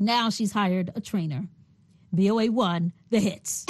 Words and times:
Now 0.00 0.30
she's 0.30 0.52
hired 0.52 0.90
a 0.96 1.00
trainer. 1.00 1.46
VOA1, 2.16 2.92
the 3.10 3.20
hits. 3.20 3.66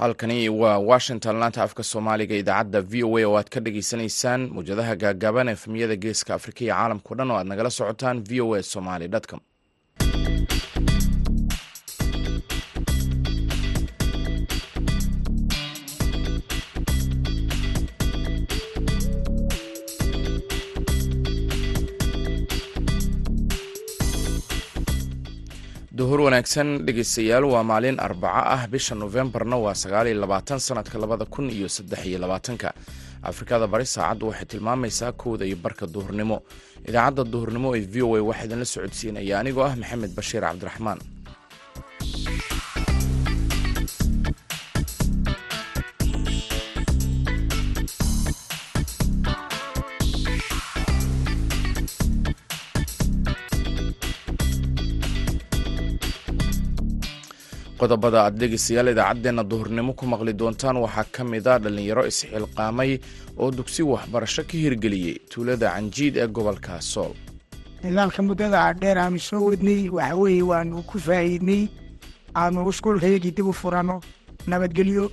halkani 0.00 0.48
waa 0.48 0.78
washington 0.90 1.36
laanta 1.40 1.60
afka 1.66 1.82
soomaaliga 1.90 2.34
idaacadda 2.42 2.80
v 2.90 3.02
o 3.08 3.18
a 3.18 3.24
oo 3.28 3.36
aad 3.38 3.48
ka 3.54 3.60
dhageysanaysaan 3.64 4.40
mawjadaha 4.54 4.94
gaagaaban 5.02 5.48
efemiyada 5.54 5.96
geeska 6.04 6.30
afrika 6.38 6.60
iyo 6.64 6.74
caalamkao 6.74 7.14
dhan 7.18 7.30
oo 7.32 7.36
aad 7.40 7.46
nagala 7.52 7.70
socotaan 7.78 8.18
v 8.28 8.40
o 8.44 8.54
a 8.54 8.62
somaly 8.72 9.08
com 9.30 9.40
duhur 26.16 26.32
wanaagsan 26.32 26.68
dhegeystayaal 26.86 27.44
waa 27.44 27.62
maalin 27.62 27.98
arbaco 28.00 28.40
ah. 28.54 28.66
Bisha 28.72 28.94
nofembarna 28.94 29.56
waa 29.64 29.74
sagaal 29.74 30.06
iyo 30.08 30.20
labaatan 30.24 30.58
sanadka 30.58 30.96
labada 30.98 31.24
kun 31.28 31.50
iyo 31.50 31.68
saddex 31.68 32.06
iyo 32.06 32.18
labaatanka. 32.18 32.72
Afrikada 33.22 33.66
bari 33.66 33.84
saacaddu 33.86 34.28
waxay 34.28 34.46
tilmaamaysaa 34.46 35.12
kowda 35.12 35.44
iyo 35.44 35.56
barka 35.56 35.86
duhurnimo. 35.86 36.40
Idaacadda 36.88 37.24
duhurnimo 37.24 37.76
ee 37.76 37.84
v 37.92 38.02
o 38.02 38.16
a 38.16 38.22
waxaa 38.28 38.44
idinla 38.48 38.64
socodsiinaya 38.64 39.34
anigoo 39.40 39.64
ah 39.68 39.76
maxamed 39.76 40.12
bashiir 40.16 40.40
cabdiraxmaan 40.48 40.98
qodobada 57.80 58.18
aad 58.24 58.34
dhegeystayaal 58.40 58.88
idaacaddeenna 58.92 59.42
duhurnimo 59.50 59.92
ku 59.98 60.04
maqli 60.12 60.32
doontaan 60.40 60.76
waxaa 60.84 61.06
ka 61.14 61.22
mid 61.32 61.46
a 61.52 61.58
dhallinyaro 61.64 62.02
isxilqaamay 62.10 62.90
oo 63.42 63.50
dugsi 63.58 63.82
waxbarasho 63.92 64.42
ka 64.50 64.56
hirgeliyey 64.62 65.16
tuulada 65.30 65.68
canjiid 65.74 66.14
ee 66.22 66.26
gobolka 66.36 66.80
sool. 66.92 67.12
Nidaamka 67.82 68.20
muddada 68.28 68.60
dheer 68.80 68.98
aanu 68.98 69.18
soo 69.28 69.42
wadnay 69.48 69.80
waxa 69.96 70.16
weeye 70.22 70.42
waanu 70.50 70.82
ku 70.90 70.96
faa'iidnay 71.06 71.62
aanu 72.40 72.68
iskuulkayagii 72.72 73.34
dib 73.36 73.46
u 73.52 73.52
furanno 73.60 73.96
nabadgelyo 74.50 75.04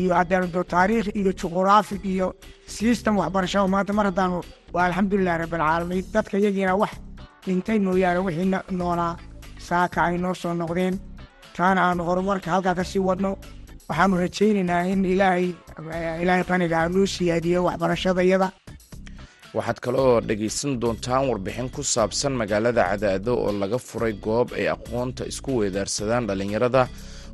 iyo 0.00 0.12
haddaando 0.18 0.60
taariikh 0.72 1.08
iyo 1.20 1.30
juquraafi 1.40 1.96
iyo 2.12 2.28
sistem 2.76 3.14
waxbarasho. 3.20 3.68
Maanta 3.74 3.92
mar 3.98 4.06
haddaanu 4.10 4.38
waa 4.74 4.84
alxamdulilah 4.88 5.36
rabbilcaalamiin 5.42 6.04
dadka 6.14 6.36
yagiina 6.46 6.74
wax 6.82 6.92
dhintay 7.46 7.78
mooyaane 7.86 8.20
wixii 8.26 8.48
noolaa 8.80 9.12
saaka 9.68 9.98
ay 10.08 10.16
noo 10.24 10.34
soo 10.42 10.54
noqdeen 10.60 10.94
taana 11.56 11.80
aanu 11.88 12.02
horumarka 12.08 12.48
halkaa 12.54 12.74
ka 12.78 12.84
sii 12.90 13.02
wadno 13.08 13.30
waxaanu 13.88 14.14
rajaynaynaa 14.24 14.82
in 14.92 15.04
ilaahay 15.14 15.46
qaniga 16.50 16.76
aanuu 16.82 17.06
siyaadiyo 17.14 17.60
waxbarashadayada 17.68 18.48
waxaad 19.56 19.78
kale 19.84 19.98
oo 20.06 20.20
dhegaysan 20.28 20.72
doontaan 20.82 21.24
warbixin 21.30 21.68
ku 21.76 21.82
saabsan 21.94 22.32
magaalada 22.40 22.82
cadaado 22.90 23.32
oo 23.44 23.52
laga 23.62 23.78
furay 23.88 24.12
goob 24.26 24.48
ay 24.58 24.66
aqoonta 24.74 25.22
isku 25.32 25.50
weedaarsadaan 25.60 26.26
dhallinyarada 26.28 26.82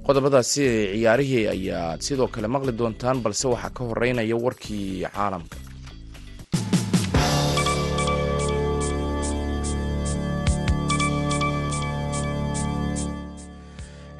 qodobadaasi 0.06 0.62
ciyaarihii 0.94 1.44
ayaad 1.54 2.00
sidoo 2.06 2.28
kale 2.34 2.48
maqli 2.54 2.72
doontaan 2.80 3.18
balse 3.24 3.46
waxaa 3.52 3.70
ka 3.76 3.82
horeynaya 3.90 4.36
warkii 4.44 4.86
caalamka 5.16 5.56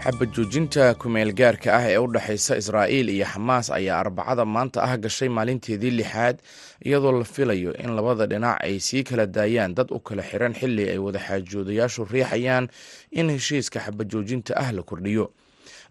xabad 0.05 0.31
joojinta 0.35 0.95
kumeel 1.01 1.33
gaarka 1.35 1.71
ah 1.79 1.87
ee 1.91 1.99
u 1.99 2.07
dhexaysa 2.13 2.57
israa'iil 2.57 3.09
iyo 3.09 3.27
xamaas 3.33 3.71
ayaa 3.71 4.01
arbacada 4.03 4.45
maanta 4.45 4.83
ah 4.83 4.97
gashay 5.05 5.29
maalinteedii 5.29 5.91
lixaad 5.91 6.37
iyadoo 6.85 7.13
la 7.13 7.25
filayo 7.25 7.73
in 7.85 7.91
labada 7.97 8.27
dhinac 8.27 8.59
ay 8.67 8.81
sii 8.81 9.03
kala 9.05 9.27
daayaan 9.27 9.75
dad 9.75 9.89
u 9.91 9.99
kala 10.01 10.23
xiran 10.23 10.55
xilli 10.55 10.89
ay 10.91 10.99
wadaxaajoodayaashu 10.99 12.05
riixayaan 12.15 12.69
in 13.11 13.31
heshiiska 13.31 13.79
xabad 13.81 14.09
joojinta 14.13 14.57
ah 14.57 14.73
la 14.73 14.83
kordhiyo. 14.83 15.31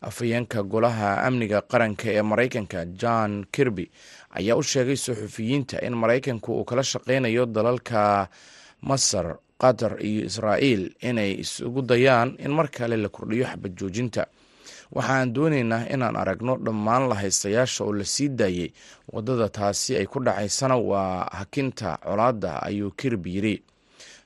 Afhayeenka 0.01 0.63
golaha 0.63 1.21
amniga 1.27 1.61
qaranka 1.61 2.09
ee 2.11 2.21
maraykanka 2.21 2.85
john 3.01 3.45
kirby 3.53 3.85
ayaa 4.39 4.55
u 4.57 4.63
sheegay 4.63 4.95
suxufiyiinta 4.95 5.79
in 5.87 5.93
maraykanku 5.95 6.49
uu 6.59 6.65
kala 6.65 6.83
shaqeynayo 6.83 7.45
dalalka 7.45 8.27
masar 8.81 9.37
qatar 9.61 9.93
iyo 10.09 10.21
israa'iil 10.29 10.83
inay 11.09 11.31
isugu 11.43 11.81
dayaan 11.91 12.29
in 12.45 12.51
mar 12.57 12.67
kale 12.77 12.97
la 13.03 13.09
kordhiyo 13.09 13.45
xabad 13.51 13.73
joojinta 13.79 14.23
waxaan 14.95 15.33
doonaynaa 15.35 15.83
inaan 15.93 16.15
aragno 16.21 16.53
dhammaan 16.65 17.03
lahaystayaasha 17.11 17.83
oo 17.85 17.93
la 17.99 18.05
sii 18.13 18.29
daayey 18.39 18.69
waddada 19.13 19.47
taasi 19.57 19.91
ay 19.99 20.05
ku 20.05 20.19
dhacaysana 20.25 20.75
waa 20.77 21.27
hakinta 21.39 21.89
colaadda 22.05 22.51
ayuu 22.67 22.91
kirib 22.99 23.25
yiri 23.27 23.55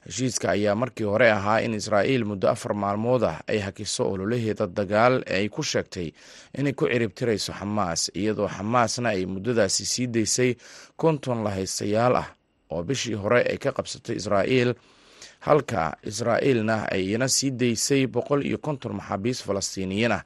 heshiiska 0.05 0.47
ayaa 0.55 0.75
markii 0.81 1.03
hore 1.11 1.27
ahaa 1.31 1.59
in 1.65 1.73
israa'iil 1.73 2.25
muddo 2.29 2.47
afar 2.49 2.73
maalmood 2.83 3.23
ah 3.23 3.37
ay 3.51 3.59
hakiso 3.65 4.03
ololaheeda 4.13 4.67
dagaal 4.67 5.15
ay 5.37 5.45
ku 5.49 5.61
sheegtay 5.63 6.07
inay 6.59 6.73
ku 6.73 6.85
ciribtirayso 6.91 7.51
xamaas 7.59 8.01
iyadoo 8.19 8.47
xamaasna 8.57 9.09
ay 9.13 9.25
muddadaasi 9.33 9.83
sii 9.93 10.07
daysay 10.15 10.51
konton 11.01 11.43
lahaystayaal 11.45 12.15
ah 12.23 12.27
oo 12.73 12.81
bishii 12.83 13.13
hore 13.21 13.41
ay 13.51 13.57
ka 13.57 13.71
qabsatay 13.77 14.15
israa'iil 14.21 14.71
halka 15.45 15.97
israa'iilna 16.09 16.75
ay 16.91 17.01
iyana 17.09 17.27
sii 17.35 17.51
daysay 17.51 18.07
boqol 18.15 18.41
iyo 18.49 18.57
konton 18.57 18.93
maxaabiis 18.97 19.39
falastiiniyiin 19.47 20.11
ah 20.17 20.23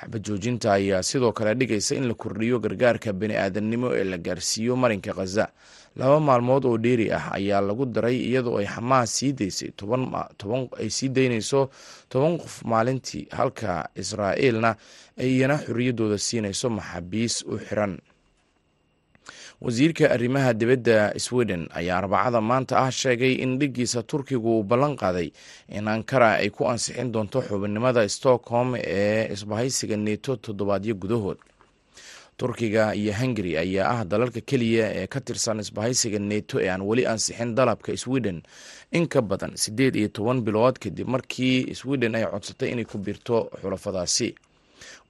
xabad 0.00 0.22
joojinta 0.26 0.72
ayaa 0.78 1.02
sidoo 1.02 1.32
kale 1.32 1.54
dhigaysa 1.54 1.94
in 1.98 2.08
la 2.08 2.14
kordhiyo 2.14 2.56
gargaarka 2.64 3.12
bani 3.12 3.34
aadamnimo 3.36 3.88
ee 3.98 4.04
la 4.04 4.18
gaarsiiyo 4.18 4.76
marinka 4.76 5.12
khaza 5.18 5.44
laba 5.96 6.20
maalmood 6.20 6.64
oo 6.64 6.78
dheeri 6.84 7.12
ah 7.12 7.32
ayaa 7.38 7.60
lagu 7.60 7.84
daray 7.86 8.16
iyadoo 8.28 8.56
ay 8.58 8.66
xamaas 8.74 9.10
sii 9.18 9.32
daysay 9.32 9.70
ay 10.80 10.88
sii 10.96 11.08
daynayso 11.16 11.70
toban 12.08 12.38
qof 12.42 12.54
maalintii 12.64 13.28
halka 13.38 13.88
israa'iilna 14.02 14.70
ay 15.20 15.28
iyana 15.36 15.56
xorriyaddooda 15.64 16.18
siinayso 16.18 16.70
maxaabiis 16.70 17.34
u 17.46 17.58
xiran 17.66 17.98
wasiirka 19.62 20.10
arrimaha 20.10 20.52
dibadda 20.60 21.14
sweden 21.26 21.68
ayaa 21.78 21.98
arbacada 22.02 22.40
maanta 22.40 22.74
ah 22.84 22.90
sheegay 22.90 23.32
in 23.44 23.58
dhiggiisa 23.58 24.02
turkigu 24.02 24.50
uu 24.58 24.62
ballan 24.70 24.96
qaaday 25.02 25.28
in 25.78 25.88
ankara 25.88 26.30
ay 26.42 26.50
ku 26.50 26.62
ansixin 26.72 27.12
doonto 27.14 27.38
xubinnimada 27.48 28.02
stockholm 28.08 28.74
ee 28.76 29.28
isbahaysiga 29.34 29.96
neto 29.96 30.36
toddobaadyo 30.36 30.94
gudahood. 30.94 31.38
Turkiga 32.36 32.94
iyo 32.94 33.12
hungari 33.14 33.52
ayaa 33.56 33.90
ah 34.00 34.04
dalalka 34.04 34.40
keliya 34.40 34.86
ee 34.98 35.06
ka 35.06 35.20
tirsan 35.20 35.60
isbahaysiga 35.64 36.18
neto 36.18 36.58
ee 36.60 36.68
aan 36.70 36.82
weli 36.82 37.06
ansixin 37.06 37.54
dalabka 37.54 37.94
sweden. 37.96 38.42
In 38.90 39.06
ka 39.06 39.22
badan 39.22 39.54
siddeed 39.56 39.94
iyo 39.96 40.08
toban 40.08 40.40
bilood 40.42 40.78
kadib 40.82 41.06
markii 41.08 41.70
sweden 41.74 42.14
ay 42.18 42.24
codsatay 42.26 42.72
inay 42.74 42.84
ku 42.84 42.98
biirto 42.98 43.46
xulafadaasi 43.62 44.34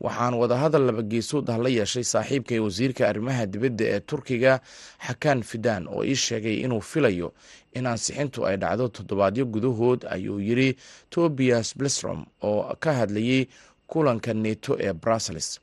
waxaan 0.01 0.35
wadahadal 0.41 0.85
labageesood 0.89 1.51
ah 1.51 1.59
la 1.59 1.69
yeeshay 1.69 2.05
saaxiibkay 2.05 2.59
wasiirka 2.67 3.09
arrimaha 3.09 3.47
dibadda 3.47 3.85
ee 3.95 4.01
turkiga 4.01 4.61
xakaan 5.07 5.43
fidan 5.43 5.89
oo 5.89 6.05
ii 6.05 6.15
sheegay 6.17 6.57
inuu 6.65 6.81
filayo 6.81 7.33
in 7.75 7.87
ansixintu 7.87 8.47
ay 8.47 8.57
dhacdo 8.57 8.89
toddobaadyo 8.89 9.45
gudahood 9.55 10.01
ayuu 10.15 10.41
yiri 10.41 10.77
tobias 11.11 11.77
blestrom 11.79 12.25
oo 12.43 12.77
ka 12.81 12.93
hadlayay 12.93 13.47
kulanka 13.87 14.35
neto 14.35 14.77
ee 14.81 14.93
brussels. 14.93 15.61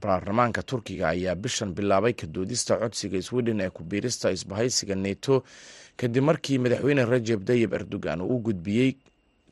Baarlamaanka 0.00 0.62
turkiga 0.62 1.08
ayaa 1.08 1.34
bishan 1.34 1.74
bilaabay 1.74 2.12
kadoodista 2.12 2.76
codsiga 2.82 3.22
sweden 3.22 3.60
ee 3.60 3.70
kubiirista 3.70 4.30
isbahaysiga 4.36 4.94
neto 4.94 5.42
kadib 5.96 6.24
markii 6.24 6.58
madaxweyne 6.58 7.04
rajeb 7.04 7.44
tayib 7.44 7.72
erdogan 7.78 8.20
uu 8.20 8.38
gudbiyey 8.46 8.90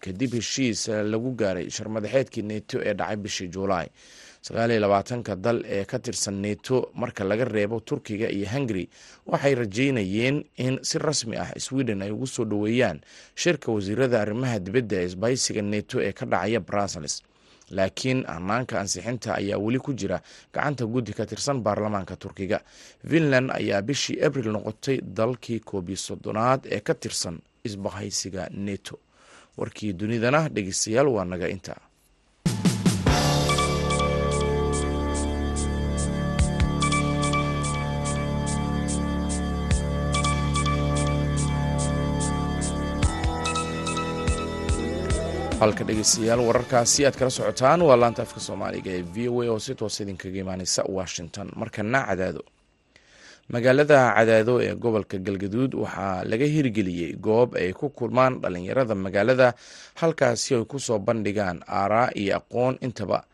kadib 0.05 0.33
heshiis 0.39 0.89
lagu 0.89 1.31
gaaray 1.41 1.71
sharmadaxeedkii 1.71 2.43
neto 2.43 2.79
ee 2.89 2.95
dhacay 2.95 3.17
bishii 3.17 3.49
juulaay 3.49 3.87
sagaaliyo 4.47 4.81
labaatanka 4.81 5.37
dal 5.37 5.59
ee 5.67 5.85
ka 5.85 5.99
tirsan 5.99 6.35
neto 6.45 6.91
marka 6.95 7.25
laga 7.25 7.45
reebo 7.45 7.81
turkiga 7.81 8.29
iyo 8.31 8.47
hungari 8.53 8.89
waxay 9.27 9.55
rajeynayeen 9.55 10.45
in 10.57 10.79
si 10.83 10.99
rasmi 10.99 11.37
ah 11.37 11.51
sweden 11.59 12.03
ay 12.03 12.11
ugu 12.11 12.27
soo 12.27 12.45
dhoweeyaan 12.45 13.01
shirka 13.35 13.73
wasiirada 13.73 14.21
arrimaha 14.23 14.59
dibadda 14.59 14.97
ee 15.03 15.07
isbahaysiga 15.11 15.63
neto 15.63 15.97
ee 16.07 16.13
ka 16.13 16.27
dhacaya 16.27 16.61
brussels. 16.61 17.23
Laakiin 17.71 18.25
hanaanka 18.25 18.81
ansixinta 18.81 19.35
ayaa 19.35 19.59
weli 19.59 19.79
ku 19.79 19.93
jira 19.93 20.23
gacanta 20.55 20.87
guddi 20.87 21.13
ka 21.13 21.27
tirsan 21.27 21.61
baarlamaanka 21.61 22.17
turkiga. 22.17 22.61
Finland 23.11 23.51
ayaa 23.53 23.83
bishii 23.83 24.23
abril 24.27 24.49
noqotay 24.55 25.01
dalkii 25.19 25.61
koob 25.61 25.89
iyo 25.89 25.97
soddonaad 25.97 26.61
ee 26.71 26.81
ka 26.81 26.95
tirsan 26.95 27.37
isbahaysiga 27.65 28.49
neto 28.67 28.99
warkii 29.61 29.93
dunidana 30.01 30.41
dhegeystayaal 30.55 31.09
waa 31.17 31.25
naga 31.33 31.49
inta. 31.57 31.75
Halka 45.61 45.85
dhegeystayaal 45.87 46.41
wararkaasi 46.49 47.07
aad 47.07 47.17
kala 47.19 47.31
socotaan 47.37 47.83
waa 47.89 47.97
laanta 48.01 48.23
afka 48.27 48.41
soomaaliga 48.41 48.91
ee 48.97 49.03
v 49.15 49.29
o 49.29 49.43
a 49.43 49.51
oo 49.53 49.59
si 49.67 49.75
toos 49.75 49.97
idinkaga 50.01 50.39
imaaneysa 50.45 50.83
washington. 50.99 51.47
Markana 51.61 52.01
cadaado 52.09 52.43
magaalada 53.53 53.99
cadaado 54.17 54.55
ee 54.67 54.75
gobolka 54.83 55.17
galgaduud 55.27 55.73
waxaa 55.83 56.25
laga 56.31 56.47
hirgeliyey 56.55 57.13
goob 57.27 57.51
ay 57.57 57.73
ku 57.73 57.87
kulmaan 57.99 58.35
dhalinyarada 58.43 58.95
magaalada 58.95 59.49
halkaasi 60.01 60.51
ay 60.59 60.65
ku 60.71 60.77
soo 60.87 60.99
bandhigaan 61.07 61.59
aaraa 61.65 62.13
iyo 62.21 62.37
aqoon 62.41 62.77
intaba. 62.87 63.25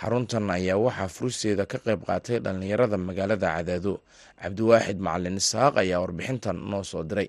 Xaruntan 0.00 0.48
ayaa 0.56 0.80
waxaa 0.86 1.08
furisteeda 1.16 1.64
ka 1.72 1.78
qayb 1.84 2.00
qaatay 2.08 2.38
dhalinyarada 2.44 2.96
magaalada 3.08 3.48
cadaado. 3.56 3.92
Cabdiwaaxid 4.40 4.98
macalin 5.06 5.36
isaaq 5.42 5.74
ayaa 5.82 6.00
warbixintan 6.02 6.56
noo 6.70 6.80
soo 6.90 7.04
diray. 7.04 7.28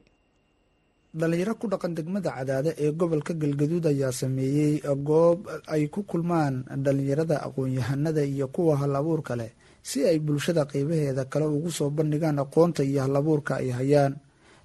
Dhalinyaro 1.20 1.54
ku 1.60 1.68
dhaqan 1.68 1.92
degmada 2.00 2.32
cadaade 2.32 2.72
ee 2.80 2.92
gobolka 2.96 3.34
galgaduud 3.36 3.86
ayaa 3.92 4.16
sameeyey 4.22 4.80
goob 5.10 5.40
ay 5.68 5.84
ku 5.92 6.08
kulmaan 6.08 6.64
dhalinyarada 6.86 7.44
aqoon-yahanada 7.44 8.24
iyo 8.24 8.48
kuwa 8.48 8.80
hal 8.80 8.96
abuurka 8.96 9.36
leh 9.36 9.52
si 9.82 10.06
ay 10.06 10.20
bulshada 10.20 10.66
qeybaheeda 10.72 11.26
kale 11.32 11.46
ugu 11.50 11.70
soo 11.72 11.90
bandhigaan 11.90 12.40
aqoonta 12.44 12.84
iyo 12.84 13.02
hal 13.06 13.16
abuurka 13.18 13.54
ay 13.62 13.70
hayaan. 13.74 14.14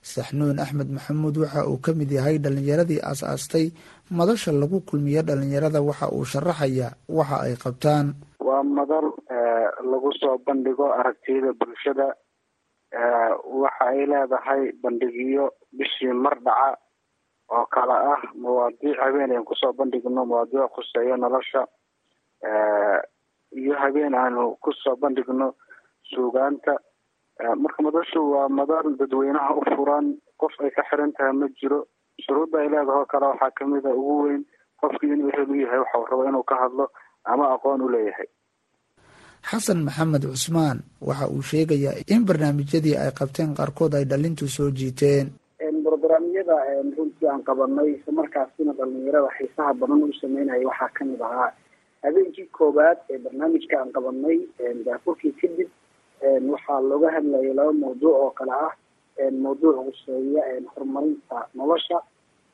Saxnuun 0.07 0.61
axmed 0.63 0.87
maxamuud 0.95 1.35
waxa 1.43 1.67
uu 1.67 1.79
ka 1.83 1.91
mid 1.93 2.11
yahay 2.15 2.39
dhalinyaradii 2.39 3.03
aas-aastay 3.03 3.75
madasha 4.11 4.53
lagu 4.55 4.79
kulmiya 4.87 5.23
dhalinyarada 5.27 5.83
waxa 5.83 6.07
uu 6.15 6.23
sharaxaya 6.25 6.95
waxa 7.11 7.37
ay 7.43 7.55
qabtaan. 7.59 8.15
Waa 8.39 8.63
madal 8.63 9.11
lagu 9.91 10.11
soo 10.21 10.39
bandhigo 10.47 10.87
aragtiyada 10.95 11.51
bulshada 11.59 12.07
waxa 13.63 13.85
ay 13.91 14.07
leedahay 14.07 14.63
bandhigyo 14.83 15.51
bishii 15.75 16.15
mar 16.15 16.39
dhaca 16.45 16.79
oo 17.51 17.67
kale 17.75 17.95
ah. 18.15 18.23
Mawaadiic 18.39 18.95
habeen 19.03 19.35
aan 19.35 19.43
ku 19.45 19.55
soo 19.59 19.73
bandhigno 19.75 20.23
mawaadiic 20.23 20.71
khuseeyo 20.71 21.17
nolosha 21.19 21.67
iyo 23.61 23.75
habeen 23.83 24.15
aanu 24.15 24.57
ku 24.63 24.71
soo 24.83 24.97
bandhigno 24.97 25.55
suugaanta. 26.13 26.75
Marka 27.63 27.83
madashu 27.83 28.21
waa 28.33 28.49
madal 28.49 28.97
dadweynaha 28.99 29.51
u 29.59 29.63
furan 29.77 30.07
qof 30.41 30.53
ay 30.65 30.71
ka 30.77 30.83
xiran 30.89 31.13
tahay 31.17 31.33
ma 31.33 31.47
jiro. 31.61 31.81
Shuruudda 32.25 32.59
ay 32.65 32.69
leedahay 32.73 33.01
oo 33.01 33.07
kale 33.13 33.27
waxaa 33.33 33.53
ka 33.57 33.63
mid 33.69 33.85
a 33.87 33.93
ugu 33.93 34.15
weyn 34.25 34.43
qofkii 34.81 35.13
inuu 35.13 35.29
ehel 35.33 35.51
u 35.51 35.57
yahay 35.61 35.81
waxa 35.85 35.99
uu 36.01 36.09
rabo 36.11 36.25
inuu 36.29 36.45
ka 36.49 36.57
hadlo 36.63 36.85
ama 37.25 37.45
aqoon 37.55 37.83
u 37.85 37.89
leeyahay. 37.93 38.29
Xasan 39.51 39.85
maxamed 39.85 40.25
cusmaan 40.33 40.79
waxa 41.09 41.29
uu 41.29 41.43
sheegayaa 41.51 42.01
in 42.09 42.25
barnaamijyadii 42.29 42.97
ay 42.97 43.11
qabteen 43.19 43.53
qaarkood 43.59 43.93
ay 43.95 44.05
dhalintu 44.09 44.49
soo 44.49 44.71
jiiteen. 44.73 45.29
Brograamyada 45.85 46.57
runtii 46.97 47.29
aan 47.29 47.43
qabanay 47.47 47.89
isla 48.01 48.13
markaasina 48.21 48.73
dhalinyarada 48.79 49.29
xiisaha 49.37 49.73
badan 49.81 50.03
u 50.09 50.13
sameynaya 50.21 50.65
waxaa 50.67 50.89
ka 50.97 51.05
mid 51.05 51.21
ahaa 51.21 51.53
habeenkii 52.07 52.47
koowaad 52.59 52.99
ee 53.11 53.19
barnaamijka 53.19 53.75
aan 53.81 53.93
qabanay 53.97 54.39
daafurkii 54.87 55.33
kadib 55.41 55.69
waxaa 56.53 56.81
looga 56.91 57.11
hadlayay 57.17 57.53
laba 57.59 57.73
mawduuc 57.73 58.15
oo 58.23 58.31
kale 58.31 58.53
ah. 58.53 58.73
Mawduuc 59.43 59.77
huseeya 59.87 60.43
horumarinta 60.75 61.49
nolosha 61.55 61.99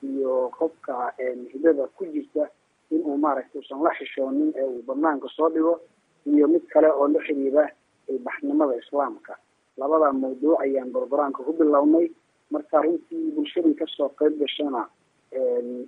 iyo 0.03 0.49
qofka 0.59 1.13
hidada 1.53 1.87
ku 1.97 2.05
jirta 2.07 2.49
inuu 2.91 3.17
maaragtay 3.19 3.61
usan 3.61 3.83
la 3.83 3.91
xishoonin 3.99 4.53
ee 4.57 4.65
uu 4.65 4.83
banaanka 4.87 5.29
soo 5.37 5.49
dhigo 5.49 5.81
iyo 6.27 6.49
mid 6.49 6.63
kale 6.73 6.89
oo 6.91 7.09
la 7.09 7.21
xiriira 7.27 7.65
ilbaxnimada 8.09 8.77
islaamka. 8.77 9.37
Labada 9.77 10.13
mawduuc 10.13 10.61
ayaan 10.61 10.93
brograamka 10.93 11.43
ku 11.43 11.53
bilownay. 11.53 12.11
Marka 12.51 12.83
runtii 12.83 13.31
bulshadii 13.35 13.75
ka 13.75 13.87
soo 13.97 14.09
qeyb 14.19 14.39
gashana 14.39 14.87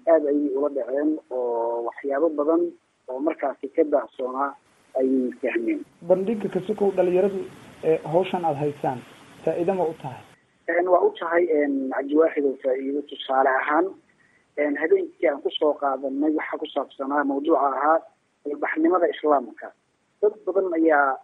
aada 0.09 0.29
ayay 0.29 0.49
ula 0.57 0.69
dhaceen 0.69 1.19
oo 1.31 1.85
waxyaabo 1.87 2.29
badan 2.29 2.73
oo 3.09 3.19
markaasi 3.29 3.69
ka 3.77 3.85
daahsoonaa 3.85 4.51
ayay 5.01 5.31
fahmeen. 5.43 5.81
Bandhiga 6.09 6.49
kasukow 6.49 6.91
dhalinyaradu 6.97 7.41
hawshan 8.13 8.45
aada 8.45 8.59
haysaan 8.65 8.99
faa-iida 9.45 9.75
ma 9.75 9.85
u 9.85 9.95
tahay? 10.03 10.23
Waa 10.93 11.01
u 11.09 11.11
tahay 11.21 11.45
cabdiwaaxid 11.95 12.45
oo 12.51 12.57
faa-iido 12.65 13.03
tusaale 13.11 13.51
ahaan 13.61 13.87
habeenkii 14.81 15.29
aan 15.29 15.43
ku 15.43 15.51
soo 15.59 15.73
qaadanay 15.83 16.33
waxaa 16.39 16.59
ku 16.63 16.67
saabsanaa 16.75 17.25
mawduuca 17.25 17.61
ahaa 17.71 17.99
ilbaxnimada 18.47 19.09
islaamka. 19.15 19.73
Dad 20.23 20.35
badan 20.47 20.73
ayaa 20.79 21.19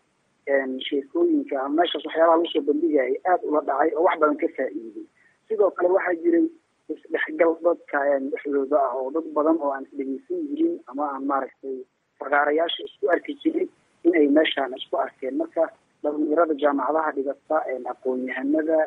sheekooyinka 0.89 1.69
meeshaas 1.69 2.05
waxyaabaha 2.07 2.37
lagu 2.37 2.47
soo 2.53 2.63
bandhigayay 2.69 3.15
aada 3.31 3.45
ula 3.49 3.61
dhacay 3.69 3.91
oo 3.97 4.03
wax 4.07 4.19
badan 4.21 4.37
ka 4.43 4.49
faa-iiday 4.57 5.07
sidoo 5.49 5.71
kale 5.71 5.89
waxaa 5.97 6.15
jiray 6.23 6.47
isdhexgal 6.95 7.53
dadka 7.65 7.99
dhexdooda 8.31 8.79
ah 8.87 8.93
oo 9.01 9.11
dad 9.11 9.27
badan 9.37 9.57
oo 9.61 9.71
aan 9.77 9.85
isdhegeysan 9.89 10.41
jirin 10.51 10.77
ama 10.91 11.05
aan 11.15 11.25
maaragtay 11.31 11.77
fagaarayaasha 12.21 12.85
isku 12.89 13.09
arki 13.15 13.35
jirin 13.45 13.69
inay 14.05 14.27
meeshaan 14.29 14.75
isku 14.79 14.97
arkeen. 15.05 15.37
Marka 15.41 15.69
dhalinyarada 16.03 16.55
jaamacadaha 16.63 17.13
dhigata 17.17 17.57
aqoon-yahanada 17.93 18.79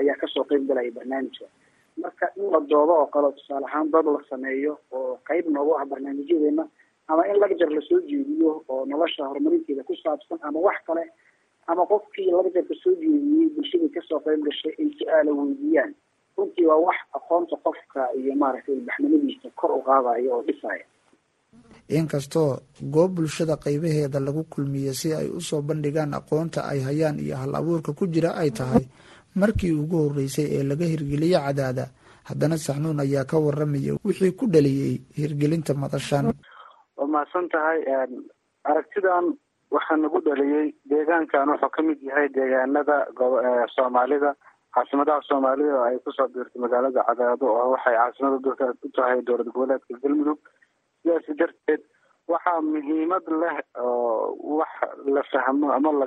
ayaa 0.00 0.16
ka 0.20 0.26
soo 0.34 0.44
qeyb 0.50 0.66
galaya 0.68 0.90
barnaamijka. 0.98 1.46
Marka 2.02 2.26
in 2.36 2.50
la 2.52 2.60
doodo 2.60 2.92
oo 3.00 3.06
kale 3.14 3.32
tusaale 3.38 3.66
ahaan 3.66 3.90
dad 3.90 4.04
la 4.06 4.20
sameeyo 4.30 4.78
oo 4.92 5.18
qeyb 5.28 5.46
noogu 5.56 5.74
ah 5.80 5.84
barnaamijyadeena 5.84 6.64
ama 7.08 7.26
in 7.28 7.36
lagjar 7.42 7.70
la 7.76 7.80
soo 7.88 8.00
jeediyo 8.10 8.64
oo 8.68 8.84
nolosha 8.86 9.28
horumarinteeda 9.28 9.82
ku 9.84 9.94
saabsan 10.02 10.38
ama 10.42 10.58
wax 10.68 10.78
kale 10.86 11.04
ama 11.66 11.86
qofkii 11.86 12.30
lagjarka 12.32 12.74
soo 12.82 12.94
jeediyey 13.02 13.48
bulshadii 13.56 13.90
ka 13.96 14.00
soo 14.08 14.20
qeyb 14.28 14.40
gashay 14.48 14.72
ay 14.78 14.88
su'aala 14.98 15.30
weydiiyaan 15.40 15.92
runtii 16.36 16.66
waa 16.70 16.80
wax 16.86 16.98
aqoonta 17.18 17.56
qofka 17.64 18.00
iyo 18.20 18.34
maaragtay 18.42 18.74
ilbaxnimadiisa 18.78 19.48
kor 19.60 19.70
u 19.78 19.82
qaadaya 19.88 20.30
oo 20.34 20.42
dhisaya 20.48 20.84
inkastoo 21.88 22.58
goob 22.94 23.14
bulshada 23.14 23.56
qeybaheeda 23.56 24.20
lagu 24.20 24.44
kulmiye 24.44 24.92
si 24.94 25.14
ay 25.14 25.28
u 25.28 25.40
soo 25.40 25.62
bandhigaan 25.62 26.14
aqoonta 26.14 26.64
ay 26.70 26.80
hayaan 26.86 27.18
iyo 27.18 27.36
hal 27.36 27.54
abuurka 27.54 27.92
ku 27.92 28.06
jira 28.06 28.30
ay 28.42 28.50
tahay 28.50 28.84
markii 29.34 29.72
ugu 29.72 29.96
horeysay 30.08 30.46
ee 30.56 30.62
laga 30.62 30.84
hirgeliye 30.92 31.38
cadaada 31.46 31.84
haddana 32.28 32.56
saxnuun 32.58 33.00
ayaa 33.00 33.24
ka 33.24 33.36
waramaya 33.38 33.98
wixii 34.04 34.32
ku 34.38 34.46
dhaliyey 34.46 35.00
hirgelinta 35.18 35.74
madashan. 35.74 36.30
Waa 36.96 37.06
mahadsan 37.06 37.48
tahay 37.48 37.80
aragtidan 38.64 39.34
waxaa 39.70 39.96
nagu 39.98 40.20
dhaliyey 40.26 40.74
deegaankan 40.90 41.48
wuxuu 41.50 41.70
ka 41.74 41.82
mid 41.82 41.98
yahay 42.02 42.28
deegaanada 42.28 42.96
soomaalida 43.74 44.34
caasimadaha 44.74 45.22
soomaalida 45.28 45.74
oo 45.78 45.84
ay 45.88 45.98
ku 46.04 46.12
soo 46.12 46.28
biirtay 46.28 46.60
magaalada 46.62 47.04
cadaado 47.08 47.46
oo 47.46 47.70
waxay 47.74 47.94
caasimada 47.96 48.38
dalka 48.44 48.64
u 48.84 48.88
tahay 48.96 49.22
dowlad 49.22 49.46
goboleedka 49.54 49.98
galmudug. 50.02 50.38
Sidaasi 51.02 51.34
darteed 51.40 51.82
waxaa 52.28 52.60
muhiimad 52.60 53.24
leh 53.42 53.56
oo 53.82 54.36
wax 54.58 54.72
la 55.06 55.22
fahmo 55.32 55.72
ama 55.72 55.92
la 55.92 56.06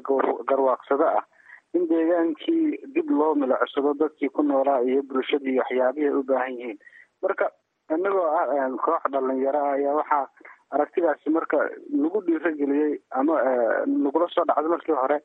garwaaqsado 0.49 1.07
ah 1.19 1.25
in 1.73 1.87
deegaankii 1.89 2.85
dib 2.95 3.09
loo 3.09 3.33
milicsado 3.35 3.93
dadkii 3.99 4.29
ku 4.29 4.41
noolaa 4.43 4.81
iyo 4.87 5.01
bulshadii 5.03 5.57
waxyaabihii 5.59 6.07
ay 6.09 6.15
u 6.19 6.23
baahan 6.23 6.53
yihiin. 6.59 6.79
Marka 7.21 7.49
inagoo 7.89 8.27
ah 8.29 8.69
koox 8.85 9.03
dhalinyaro 9.11 9.59
ah 9.65 9.73
ayaa 9.77 9.95
waxaa 9.99 10.27
aragtidaasi 10.73 11.29
marka 11.29 11.57
lagu 12.03 12.21
dhiirageliyey 12.27 12.93
ama 13.11 13.41
lagula 14.05 14.27
soo 14.35 14.45
dhacday 14.47 14.69
markii 14.75 14.95
hore 15.01 15.17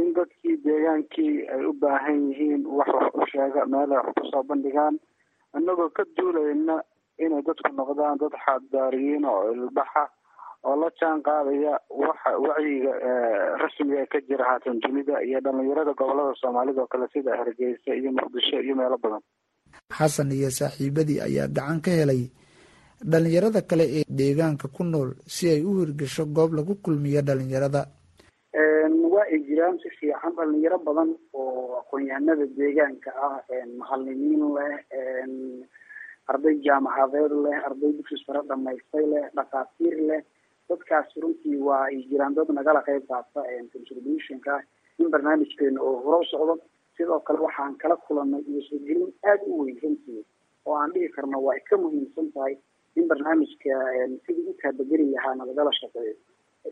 in 0.00 0.08
dadkii 0.16 0.56
deegaankii 0.64 1.34
ay 1.54 1.62
u 1.70 1.72
baahan 1.82 2.20
yihiin 2.30 2.62
wax 2.78 2.88
wax 2.98 3.14
u 3.14 3.26
sheega 3.32 3.66
meelay 3.72 3.98
wax 3.98 4.14
ku 4.18 4.24
soo 4.32 4.42
bandhigaan. 4.48 4.96
Inagoo 5.58 5.90
ka 5.96 6.02
duulayna 6.16 6.76
inay 7.24 7.42
dadku 7.46 7.70
noqdaan 7.78 8.18
dad 8.22 8.34
xaaddaariyiin 8.44 9.24
oo 9.24 9.52
ilbaxa 9.54 10.04
oo 10.66 10.74
la 10.80 10.88
jaan 11.00 11.22
qaadaya 11.26 11.74
waxa 12.02 12.30
wacyiga 12.46 12.92
rasmiga 13.62 14.00
ee 14.02 14.06
ka 14.12 14.18
jira 14.28 14.44
haatan 14.50 14.80
dunida 14.82 15.22
iyo 15.22 15.38
dhalinyarada 15.44 15.92
gobollada 15.98 16.34
soomaalida 16.40 16.80
oo 16.82 16.86
kale 16.92 17.06
sida 17.12 17.36
hargeysa 17.38 17.94
iyo 17.94 18.10
muqdisho 18.12 18.58
iyo 18.66 18.74
meelo 18.76 18.98
badan. 18.98 19.22
Xasan 19.98 20.32
iyo 20.32 20.50
saaxiibadii 20.50 21.20
ayaa 21.26 21.48
gacan 21.56 21.80
ka 21.84 21.90
helay 21.90 22.22
dhalinyarada 23.10 23.60
kale 23.62 23.84
ee 23.98 24.04
deegaanka 24.08 24.68
ku 24.68 24.82
nool 24.84 25.10
si 25.26 25.48
ay 25.54 25.62
u 25.62 25.78
hirgasho 25.80 26.24
goob 26.26 26.52
lagu 26.58 26.74
kulmiyo 26.82 27.22
dhalinyarada 27.22 27.86
waa 29.14 29.24
ay 29.32 29.38
jiraan 29.48 29.78
si 29.82 29.88
fiican 29.98 30.32
dhalinyaro 30.36 30.78
badan 30.88 31.10
oo 31.32 31.78
aqoon-yahanada 31.80 32.46
deegaanka 32.58 33.10
ah 33.26 33.36
macalimiin 33.78 34.42
leh 34.56 34.74
arday 36.32 36.54
jaamacadeed 36.66 37.32
leh 37.46 37.56
arday 37.68 37.92
dugsi 37.98 38.16
sare 38.24 38.40
dhamaystay 38.48 39.04
leh 39.12 39.24
dhakhaatiir 39.38 39.96
leh. 40.10 40.22
Dadkaas 40.68 41.10
runtii 41.22 41.58
waa 41.68 41.82
ay 41.90 41.98
jiraan 42.10 42.34
dad 42.36 42.48
nagala 42.58 42.80
qeyb 42.86 43.04
qaata 43.10 43.40
contributionka 43.72 44.54
in 44.98 45.10
barnaamijkeena 45.14 45.80
oo 45.88 45.96
hore 46.04 46.18
u 46.24 46.30
socdo. 46.30 46.54
Sidoo 46.96 47.20
kale 47.26 47.38
waxaan 47.46 47.76
kala 47.82 47.96
kulanay 48.06 48.40
iyo 48.48 48.62
soogelin 48.68 49.12
aada 49.30 49.44
u 49.46 49.58
weyn 49.64 49.78
runtii 49.82 50.22
oo 50.66 50.74
aan 50.80 50.92
dhihi 50.94 51.08
karno 51.16 51.38
waa 51.46 51.56
iska 51.60 51.76
muhiimsan 51.76 52.32
tahay 52.32 52.56
in 52.96 53.08
barnaamijka 53.10 53.74
sidii 54.26 54.48
u 54.50 54.54
taabageli 54.62 55.10
lahaana 55.12 55.44
lagala 55.50 55.72
shaqeeyo 55.80 56.14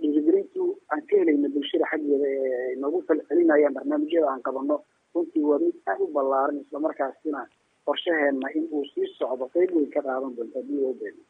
dhiirigelintu 0.00 0.62
aan 0.92 1.02
ka 1.08 1.14
helayna 1.20 1.49
bulshada 1.54 1.87
xaggeeda 1.92 2.26
ee 2.28 2.76
noogu 2.80 2.99
falcelinayaan 3.08 3.75
barnaamijyada 3.76 4.28
aan 4.32 4.42
qabano. 4.46 4.76
Runtii 5.14 5.44
waa 5.49 5.58
mid 5.61 5.76
aad 5.90 6.00
u 6.00 6.06
ballaaran 6.14 6.56
islamarkaasina 6.64 7.40
qorshaheena 7.87 8.49
in 8.56 8.64
uu 8.72 8.84
sii 8.94 9.06
socdo 9.18 9.44
qeyb 9.54 9.70
weyn 9.76 9.90
ka 9.94 10.00
qaadan 10.06 10.32
doonto 10.37 10.56
haddii 10.58 10.80
oo 10.88 10.94
beeno 11.00 11.22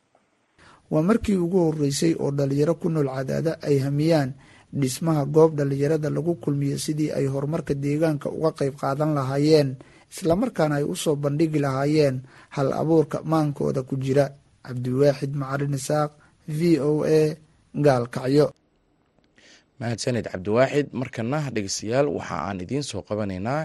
waa 0.92 1.02
markii 1.08 1.36
ugu 1.44 1.58
horeysay 1.66 2.12
oo 2.22 2.30
dhalinyaro 2.30 2.74
ku 2.80 2.88
nool 2.92 3.08
cadaada 3.16 3.52
ay 3.68 3.76
hamiyaan 3.84 4.30
dhismaha 4.80 5.24
goob 5.34 5.56
dhalinyarada 5.58 6.08
lagu 6.16 6.34
kulmiyo 6.44 6.78
sidii 6.78 7.10
ay 7.18 7.26
horumarka 7.32 7.74
deegaanka 7.74 8.28
uga 8.30 8.50
qayb 8.58 8.74
qaadan 8.82 9.10
lahaayeen 9.18 9.70
islamarkaana 10.12 10.74
ay 10.80 10.84
u 10.86 10.94
soo 11.02 11.16
bandhigi 11.16 11.58
lahaayeen 11.64 12.16
hal 12.56 12.68
abuurka 12.72 13.18
maankooda 13.24 13.82
ku 13.82 13.96
jira. 14.04 14.26
Cabdiwaaxid 14.62 15.32
macalin 15.34 15.74
isaaq 15.74 16.10
v 16.46 16.60
o 16.78 17.02
a 17.02 17.34
gaalkacyo. 17.74 18.52
Mahadsaned 19.80 20.26
cabdiwaaxid 20.32 20.86
markana 20.92 21.50
dhegeystayaal 21.54 22.08
waxa 22.16 22.36
aan 22.48 22.60
idiin 22.64 22.84
soo 22.90 23.02
qabanaynaa 23.02 23.60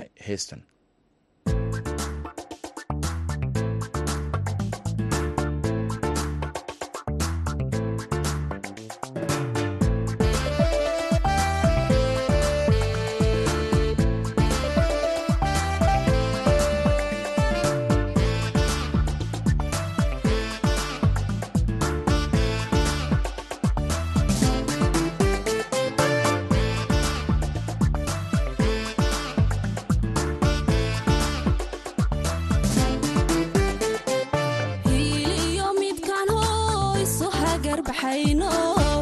heystan 37.66 38.97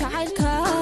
urgumada 0.00 0.81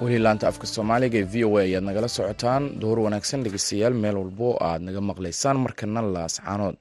weli 0.00 0.18
laanta 0.24 0.46
afka 0.50 0.66
soomaaliga 0.74 1.18
ee 1.22 1.28
v 1.32 1.44
o 1.48 1.58
a 1.58 1.62
ayaad 1.66 1.84
nagala 1.88 2.08
socotaan. 2.16 2.62
Duhur 2.80 2.98
wanaagsan 3.06 3.42
dhegeystayaal 3.44 3.94
meel 4.02 4.16
walbo 4.22 4.48
aad 4.68 4.80
naga 4.86 5.00
maqlaysaan 5.10 5.56
markana 5.64 6.00
laascaanood 6.16 6.76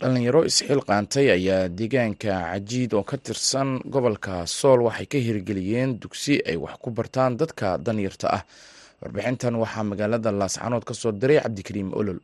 dhalinyaro 0.00 0.40
isxiil 0.50 0.80
qaantay 0.88 1.26
ayaa 1.36 1.68
deegaanka 1.78 2.32
cajiid 2.50 2.90
oo 2.98 3.02
ka 3.10 3.16
tirsan 3.26 3.68
gobolka 3.94 4.34
sool 4.58 4.80
waxay 4.86 5.06
ka 5.12 5.18
hirgeliyeen 5.26 5.90
dugsi 6.02 6.34
ay 6.50 6.56
wax 6.64 6.74
ku 6.82 6.88
bartaan 6.90 7.32
dadka 7.40 7.66
danyarta 7.86 8.26
ah. 8.38 8.42
Warbixintan 9.02 9.54
waxaa 9.62 9.84
magaalada 9.90 10.30
laascaanood 10.40 10.84
ka 10.88 10.94
soo 11.00 11.12
diray 11.20 11.38
cabdikariim 11.44 11.90
olol. 12.00 12.20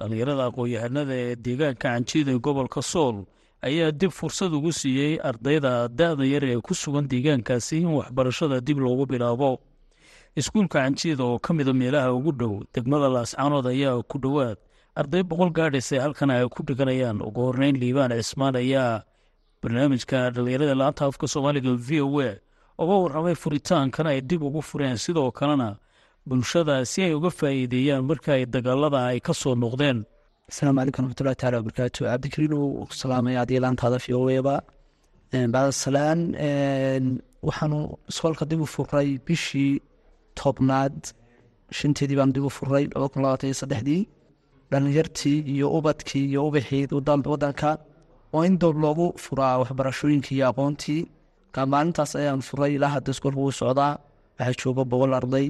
Dhalinyarada 0.00 0.42
aqoon-yahanada 0.50 1.14
ee 1.24 1.36
deegaanka 1.44 1.80
canjiid 1.84 2.28
ee 2.32 2.38
gobolka 2.46 2.82
sool 2.92 3.16
ayaa 3.62 3.90
dib 3.92 4.10
fursad 4.10 4.52
ugu 4.54 4.72
siiyey 4.72 5.18
ardayda 5.22 5.88
da-da 5.88 6.24
yar 6.24 6.44
ee 6.44 6.60
ku 6.60 6.74
sugan 6.74 7.08
deegaankaasi 7.08 7.76
in 7.84 7.92
waxbarashada 7.98 8.60
dib 8.60 8.78
loogu 8.78 9.06
bilaabo. 9.06 9.60
Iskuulka 10.36 10.78
canjiida 10.84 11.24
oo 11.24 11.38
ka 11.38 11.54
mida 11.54 11.72
meelaha 11.72 12.12
ugu 12.14 12.32
dhow 12.32 12.54
degmada 12.74 13.08
laascaanood 13.08 13.66
ayaa 13.66 14.02
ku 14.10 14.18
dhowaad. 14.18 14.56
Arday 14.96 15.22
boqol 15.22 15.50
gaadhis 15.52 15.92
ee 15.92 15.98
halkan 16.04 16.30
ay 16.30 16.46
ku 16.48 16.62
dhiganayaan 16.62 17.18
ugu 17.22 17.40
horreyn 17.50 17.76
liibaan 17.82 18.12
cismaan 18.16 18.56
ayaa 18.56 19.02
barnaamijka 19.62 20.30
dhalinyarada 20.34 20.74
laanta 20.74 21.06
afka 21.06 21.26
soomaaliga 21.28 21.74
v 21.76 22.00
o 22.00 22.08
a 22.20 22.38
uga 22.80 22.94
warramay 23.02 23.34
furitaankan 23.34 24.06
ay 24.06 24.20
dib 24.20 24.42
ugu 24.42 24.62
fureen. 24.62 24.96
Sidoo 24.96 25.30
kalena 25.32 25.76
bulshada 26.26 26.84
si 26.86 27.02
ay 27.02 27.12
uga 27.14 27.30
faa'iideeyaan 27.30 28.04
marka 28.08 28.32
ay 28.38 28.46
dagaalada 28.46 29.00
ay 29.10 29.20
ka 29.20 29.34
soo 29.34 29.54
noqdeen 29.54 30.04
asalaamu 30.50 30.78
calaykum 30.80 31.04
raxmatullahi 31.04 31.38
taala 31.42 31.56
wabarakaatu 31.60 32.00
cabdikariin 32.10 32.54
uu 32.60 32.86
salaamay 33.02 33.36
adii 33.42 33.60
laantaada 33.64 33.98
v 34.04 34.06
o 34.18 34.20
eba 34.38 34.54
bacdasalaan 35.54 36.20
waxaanu 37.48 37.78
iskoolka 38.10 38.44
dib 38.50 38.60
u 38.64 38.66
furay 38.74 39.08
bishii 39.26 39.72
tobnaad. 40.40 40.98
Shanteedii 41.78 42.16
baanu 42.20 42.32
dib 42.36 42.44
u 42.48 42.50
furay 42.58 42.84
laba 42.94 43.06
kun 43.12 43.20
labaatan 43.24 43.48
iyo 43.50 43.56
saddexdii. 43.62 44.02
Dhalinyartii 44.70 45.38
iyo 45.54 45.66
ubadkii 45.78 46.24
iyo 46.30 46.40
ubaxii 46.48 46.84
wadanka 47.32 47.70
oo 48.36 48.42
in 48.48 48.54
doob 48.62 48.76
loogu 48.84 49.06
furaa 49.24 49.54
waxbarashooyinkii 49.62 50.36
iyo 50.38 50.46
aqoontii. 50.50 51.02
Maalintaas 51.72 52.12
ayaan 52.20 52.42
furay 52.48 52.70
ilaa 52.76 52.92
hadda 52.96 53.10
iskoolka 53.14 53.40
wuu 53.44 53.54
socdaa. 53.60 53.92
Waxaa 54.38 54.58
jooga 54.62 54.82
boqol 54.90 55.12
arday 55.18 55.46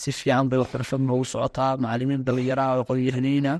si 0.00 0.08
fiican 0.18 0.46
bay 0.50 0.58
waxbarashada 0.62 1.02
noogu 1.08 1.24
socotaa 1.32 1.72
macalimiin 1.82 2.22
dhalinyaraha 2.26 2.70
oo 2.76 2.80
aqoonyahaneyna 2.84 3.52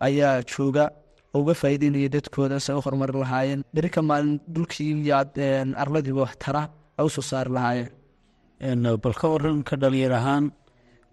ayaa 0.00 0.42
jooga. 0.52 0.90
Oo 1.34 1.40
uga 1.42 1.54
faa'iideynaya 1.60 2.08
dadkooda 2.16 2.60
se 2.60 2.72
u 2.72 2.80
horumari 2.84 3.12
lahaayeen. 3.22 3.60
Beri 3.74 3.90
ka 3.90 4.02
maalin 4.02 4.40
dhulkii 4.54 4.92
iyo 5.04 5.14
arladiiba 5.82 6.20
wax 6.24 6.34
tara 6.44 6.62
ay 6.98 7.04
u 7.06 7.10
soo 7.10 7.22
saari 7.30 7.50
lahaayeen. 7.56 8.82
Bal 9.02 9.14
ka 9.20 9.28
waran 9.28 9.62
ka 9.68 9.76
dhalinyar 9.76 10.12
ahaan 10.20 10.44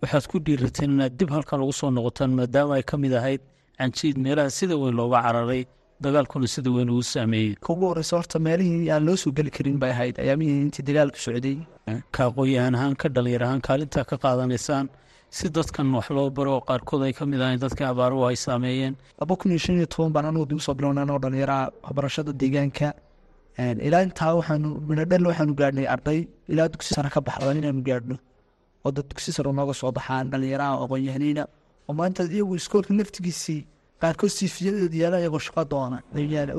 waxaad 0.02 0.26
ku 0.32 0.40
dhiirateen 0.46 0.92
inaad 0.96 1.14
dib 1.20 1.30
halkan 1.36 1.60
ugu 1.64 1.74
soo 1.80 1.92
noqotaan 1.92 2.32
maadaama 2.40 2.76
ay 2.80 2.84
ka 2.84 2.96
mid 2.98 3.14
ahayd 3.20 3.42
canjiid 3.80 4.18
meelaha 4.26 4.50
sida 4.58 4.76
weyn 4.82 4.96
looga 5.00 5.20
cararay 5.26 5.64
dagaalkuna 6.04 6.48
sida 6.56 6.70
weyn 6.76 6.90
uu 6.96 7.04
saameeyey. 7.14 7.56
Ugu 7.72 7.84
horeysa 7.92 8.16
horta 8.18 8.40
meelihii 8.48 8.90
aan 8.94 9.04
loo 9.08 9.16
soo 9.24 9.32
geli 9.38 9.52
karin 9.58 9.78
bay 9.82 9.92
ahayd. 9.96 10.16
Ayaamihii 10.24 10.62
intii 10.66 10.84
dagaalku 10.90 11.20
socday. 11.26 11.58
Ka 12.16 12.24
ahaan 12.32 12.96
ka 13.02 13.08
dhalinyar 13.16 13.44
ahaan 13.48 13.62
kaalintaa 13.68 14.04
ka 14.10 14.16
qaadanaysaan 14.24 14.88
si 15.38 15.46
dadkan 15.58 15.88
wax 15.98 16.08
loo 16.18 16.30
baro 16.38 16.52
oo 16.58 16.62
qaarkood 16.70 17.02
ay 17.08 17.14
ka 17.18 17.24
mid 17.32 17.42
ahayn 17.46 17.60
dadka 17.66 17.84
abaaruhu 17.94 18.24
ay 18.30 18.36
saameeyeen. 18.46 18.94
Laba 19.20 19.34
kun 19.40 19.52
iyo 19.52 19.60
shan 19.66 19.76
iyo 19.80 19.88
toban 19.94 20.12
baan 20.16 20.26
anugu 20.30 20.46
dib 20.50 20.58
u 20.62 20.64
soo 20.68 20.74
bilowna 20.78 21.02
anoo 21.06 21.20
dhalinyaraha 21.24 21.66
waxbarashada 21.84 22.32
deegaanka. 22.42 22.90
Ilaa 23.88 24.04
intaa 24.08 24.34
waxaanu 24.40 24.70
midhodhel 24.88 25.26
waxaanu 25.30 25.54
gaadhnay 25.60 25.88
arday. 25.96 26.20
Ilaa 26.52 26.68
dugsi 26.74 26.94
sare 26.96 27.10
ka 27.16 27.20
baxda 27.28 27.52
inaanu 27.60 27.82
gaadhno 27.90 28.16
oo 28.86 28.92
dad 28.96 29.06
dugsi 29.12 29.30
sare 29.36 29.50
nooga 29.60 29.74
soo 29.82 29.92
baxaan 29.98 30.26
dhalinyaraha 30.32 30.74
aqoon-yahaneyna 30.84 31.44
oo 31.90 31.94
maanta 32.00 32.22
iyagu 32.36 32.54
iskoolka 32.62 32.94
naftigiisii 33.00 33.62
qaarkood 34.02 34.32
siifiyadooda 34.38 34.98
yaalla 35.02 35.18
iyagoo 35.24 35.40
shaqo 35.48 35.64
doona 35.72 35.98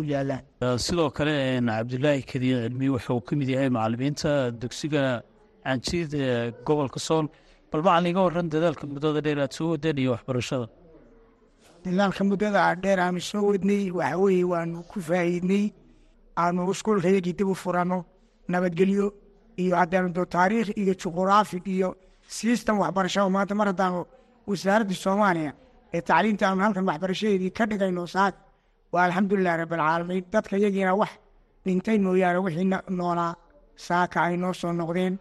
u 0.01 0.03
yaalaan. 0.13 0.43
Sidoo 0.87 1.11
kale 1.17 1.35
cabdulaahi 1.69 2.23
kadiin 2.31 2.59
cilmi 2.65 2.87
wuxuu 2.95 3.21
ka 3.27 3.33
mid 3.39 3.49
yahay 3.55 3.69
macalimiinta 3.77 4.31
dugsiga 4.61 5.03
canjiid 5.67 6.11
ee 6.15 6.53
gobolka 6.67 6.99
sool 7.09 7.27
bal 7.75 7.83
macalin 7.83 8.11
iga 8.13 8.23
waran 8.27 8.49
dadaalka 8.55 8.85
muddada 8.87 9.21
dheer 9.27 9.39
aad 9.45 9.53
soo 9.59 9.69
wadeen 9.75 9.99
iyo 10.03 10.11
waxbarashada 10.15 10.67
dilaalka 11.85 12.23
muddada 12.31 12.63
dheer 12.85 12.99
aanu 13.05 13.21
soo 13.31 13.43
wadnay 13.51 13.91
waxa 13.99 14.17
weeye 14.23 14.45
waanu 14.53 14.83
ku 14.91 14.99
faa'iidnay 15.09 15.65
aanu 16.43 16.71
iskuulkayagii 16.73 17.35
dib 17.39 17.49
u 17.53 17.55
furano 17.63 17.99
nabadgelyo 18.53 19.07
iyo 19.63 19.75
haddaanu 19.81 20.09
doo 20.17 20.25
taariikh 20.37 20.71
iyo 20.83 20.95
juquraafi 21.03 21.59
iyo 21.75 21.89
sistem 22.39 22.77
waxbarashada 22.83 23.29
maanta 23.37 23.55
mar 23.61 23.67
haddaanu 23.73 24.01
wasaaradda 24.51 24.95
soomaaliya 25.05 25.53
ee 25.97 26.01
tacliinta 26.09 26.45
aanu 26.49 26.61
halkan 26.67 26.85
waxbarashadeedii 26.91 27.51
ka 27.59 27.65
dhigayno 27.71 28.07
saak 28.15 28.35
waa 28.95 29.05
alxamdulilah 29.09 29.55
rabbilcaalamiin 29.63 30.25
dadka 30.35 30.55
yagiina 30.65 30.93
wax 31.01 31.13
dhintay 31.67 31.99
mooyaane 32.07 32.39
wixii 32.47 32.67
noolaa 33.01 33.33
saaka 33.89 34.17
ay 34.27 34.37
noo 34.43 34.53
soo 34.61 34.73
noqdeen 34.81 35.15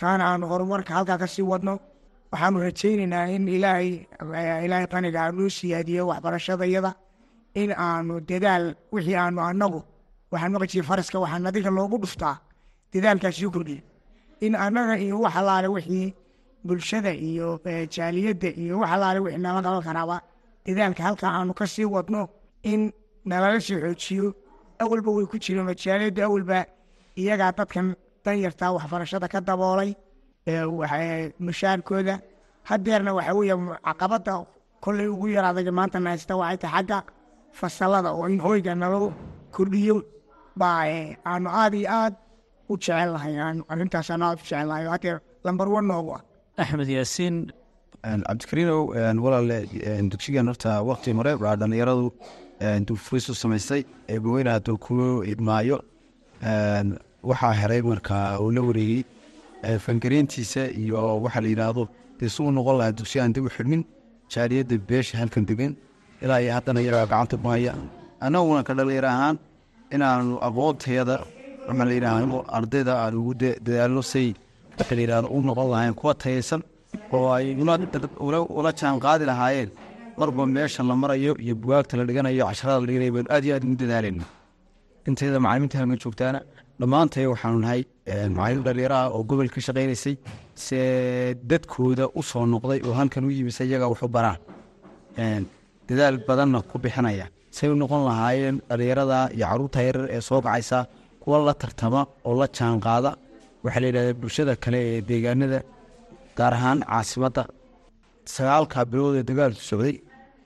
taana 0.00 0.22
aanu 0.30 0.44
horumarka 0.50 0.90
halkaa 0.96 1.18
ka 1.22 1.26
sii 1.34 1.46
wadno 1.52 1.74
waxaanu 2.32 2.58
rajaynaynaa 2.66 3.26
in 3.36 3.48
ilaahay 3.56 4.86
qaniga 4.92 5.18
aanuu 5.24 5.50
siyaadiyo 5.58 6.02
waxbarashadayada 6.10 6.90
in 7.62 7.70
aanu 7.86 8.14
dadaal 8.30 8.64
wixii 8.94 9.16
aanu 9.24 9.40
annagu 9.50 9.80
waxaan 10.32 10.52
maqajiye 10.54 10.82
faraska 10.90 11.16
waxaa 11.24 11.38
nadiga 11.46 11.70
loogu 11.78 11.96
dhuftaa 12.02 12.34
dadaalkaasii 12.92 13.50
kordhiya 13.54 13.82
in 14.46 14.52
annaga 14.64 14.94
iyo 15.04 15.16
wax 15.24 15.34
alaale 15.40 15.68
wixii 15.76 16.08
bulshada 16.66 17.12
iyo 17.28 17.48
jaaliyadda 17.94 18.48
iyo 18.62 18.74
wax 18.82 18.90
alaale 18.96 19.18
wixii 19.24 19.42
nala 19.44 19.60
qaban 19.66 19.82
karaaba 19.88 20.16
dadaalka 20.66 21.02
halkaa 21.06 21.30
aanu 21.38 21.52
ka 21.60 21.66
sii 21.74 21.84
wadno 21.94 22.20
in 22.72 22.92
nalala 23.30 23.60
sii 23.66 23.76
xoojiyo. 23.82 24.28
Awalba 24.82 25.10
way 25.16 25.26
ku 25.30 25.36
jireen 25.44 25.68
jaaliyadda 25.84 26.22
awalba 26.28 26.58
iyagaa 27.20 27.52
dadkan 27.58 27.86
danyartaa 28.24 28.70
waxbarashada 28.76 29.26
ka 29.32 29.40
daboolay 29.48 29.90
mushaarkooda 31.46 32.14
hadeerna 32.70 33.10
waxa 33.18 33.34
weeye 33.38 33.54
caqabada 33.86 34.34
kolley 34.84 35.06
ugu 35.14 35.26
yaraadaga 35.36 35.72
maanta 35.78 35.98
nahaysta 36.04 36.34
waxay 36.40 36.58
tahay 36.62 36.82
xagga 36.82 36.98
fasalada 37.60 38.10
oo 38.18 38.26
in 38.28 38.40
hoyga 38.46 38.72
nalagu 38.74 39.08
kordhiyo. 39.54 39.96
Baa 40.60 40.84
aanu 41.30 41.48
aada 41.60 41.76
iyo 41.76 41.88
aad 42.00 42.14
u 42.70 42.74
jecel 42.76 43.10
lahay 43.14 43.34
arrintaas 43.72 44.10
aanu 44.10 44.24
aad 44.28 44.38
u 44.38 44.42
jecel 44.42 44.66
lahay. 44.70 44.84
Hadeer 44.94 45.16
lambar 45.44 45.68
one 45.78 45.86
noogu 45.90 46.10
ah. 46.16 46.22
Axmed 46.62 46.88
yaasiin. 46.96 47.36
Cabdikariinow 48.26 48.80
walaale 49.24 49.58
dugsigan 50.10 50.46
horta 50.50 50.82
wakti 50.88 51.12
hore 51.18 51.32
waa 51.42 51.56
dhalinyaradu 51.60 52.06
dufrisu 52.88 53.32
samaystay. 53.42 53.82
Ee 54.08 54.18
baweyne 54.24 54.50
hadduu 54.54 54.76
ku 54.86 54.94
idmaayo 55.32 55.78
waxaa 57.22 57.52
heray 57.60 57.82
markaa 57.82 58.38
uu 58.40 58.50
la 58.56 58.60
wareegey 58.68 59.02
fangareyntiisa 59.84 60.62
iyo 60.82 61.20
waxaa 61.24 61.40
la 61.44 61.48
yidhaahdo 61.52 61.88
dee 62.20 62.28
suu 62.36 62.50
noqon 62.50 62.76
lahaa 62.78 62.92
dugsi 62.98 63.20
aan 63.20 63.32
dib 63.32 63.44
u 63.48 63.50
xidhmin 63.56 63.82
jaaliyadda 64.34 64.76
beesha 64.88 65.18
halkan 65.20 65.44
degan 65.50 65.72
ilaa 66.22 66.40
iyo 66.44 66.52
haddana 66.56 66.80
iyagaa 66.80 67.06
gacanta 67.12 67.36
ku 67.42 67.48
haya. 67.48 67.74
Annaguna 68.20 68.62
ka 68.66 68.72
dhalinyar 68.78 69.04
ahaan 69.12 69.36
inaanu 69.94 70.38
aqoontayada 70.48 71.16
waxaa 71.68 71.84
la 71.90 71.94
yidhaahdo 71.98 72.38
ardayda 72.58 72.92
aan 73.04 73.14
ugu 73.20 73.32
dadaalno 73.66 74.02
say 74.12 74.34
waxaa 74.78 74.94
la 74.98 75.02
yidhahdo 75.04 75.28
u 75.36 75.38
noqon 75.48 75.68
lahayn 75.74 75.94
kuwa 76.00 76.14
tayaysan 76.14 76.62
oo 77.12 77.28
ay 77.36 77.54
ula 78.58 78.70
jaan 78.80 78.98
qaadi 79.04 79.24
lahaayeen. 79.30 79.70
Marba 80.18 80.46
meesha 80.46 80.82
la 80.82 80.94
marayo 81.02 81.32
iyo 81.44 81.54
bugaagta 81.62 81.96
la 81.98 82.04
dhiganayo 82.08 82.44
casharada 82.50 82.80
la 82.82 82.86
dhiganayo 82.88 83.12
baynu 83.16 83.28
aad 83.34 83.44
iyo 83.46 83.54
aad 83.56 83.64
ugu 83.64 83.76
dadaalayna 83.82 84.24
intayda 85.08 85.38
macalimiinta 85.44 85.76
halkan 85.80 85.98
joogtaana 86.04 86.40
dhammaantay 86.80 87.24
waxaanu 87.32 87.58
nahay 87.64 87.80
macalin 88.38 88.62
dhalinyaraha 88.66 89.04
oo 89.16 89.22
gobol 89.30 89.48
ka 89.54 89.60
shaqaynaysay 89.66 90.14
se 90.66 90.78
dadkooda 91.50 92.04
u 92.18 92.22
soo 92.30 92.44
noqday 92.54 92.80
oo 92.86 92.94
halkan 93.00 93.24
u 93.28 93.30
yimisa 93.38 93.62
iyaga 93.64 93.86
waxu 93.92 94.08
baraan. 94.16 94.38
Dadaal 95.88 96.16
badanna 96.28 96.60
ku 96.70 96.76
bixinaya. 96.84 97.26
Say 97.56 97.68
u 97.72 97.74
noqon 97.82 98.02
lahaayeen 98.08 98.56
dhalinyarada 98.70 99.18
iyo 99.36 99.44
carruurta 99.50 99.80
yarar 99.88 100.06
ee 100.16 100.20
soo 100.28 100.40
kacaysa 100.46 100.78
kuwa 101.22 101.36
la 101.46 101.54
tartama 101.62 102.02
oo 102.28 102.34
la 102.40 102.46
jaan 102.56 102.78
qaada 102.86 103.10
waxaa 103.64 103.80
la 103.82 103.86
yidhahda 103.90 104.12
bulshada 104.20 104.54
kale 104.64 104.78
ee 104.92 105.00
deegaanada 105.08 105.60
gaar 106.38 106.52
ahaan 106.58 106.78
caasimadda 106.90 107.42
sagaalka 108.34 108.78
bilood 108.90 109.14
ee 109.20 109.24
dagaalku 109.30 109.62
socday 109.70 109.94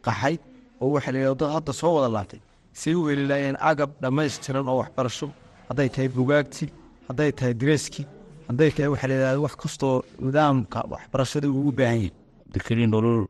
qaxay 0.06 0.34
oo 0.82 0.88
waxaa 0.94 1.12
la 1.14 1.18
yidhahda 1.20 1.40
dad 1.42 1.50
hadda 1.56 1.72
soo 1.80 1.92
wada 1.96 2.08
laabtay 2.16 2.40
say 2.80 2.94
u 2.94 3.02
heli 3.08 3.24
laayeen 3.30 3.56
agab 3.70 3.90
dhammaystiran 4.02 4.66
oo 4.68 4.76
waxbarasho 4.82 5.26
hadday 5.68 5.88
tahay 5.94 6.08
bugaagti 6.18 6.64
hadday 7.08 7.30
tahay 7.38 7.54
direeskii 7.60 8.06
hadday 8.48 8.70
tahay 8.74 8.88
waxaa 8.92 9.08
la 9.10 9.14
yidhahda 9.16 9.40
wax 9.46 9.54
kastoo 9.62 9.96
nidaamka 10.26 10.78
waxbarashada 10.92 11.46
uu 11.48 11.68
u 11.68 11.72
baahan 11.78 11.96
yahay. 12.00 12.10
Abdikariin 12.46 12.90
nolol 12.94 13.20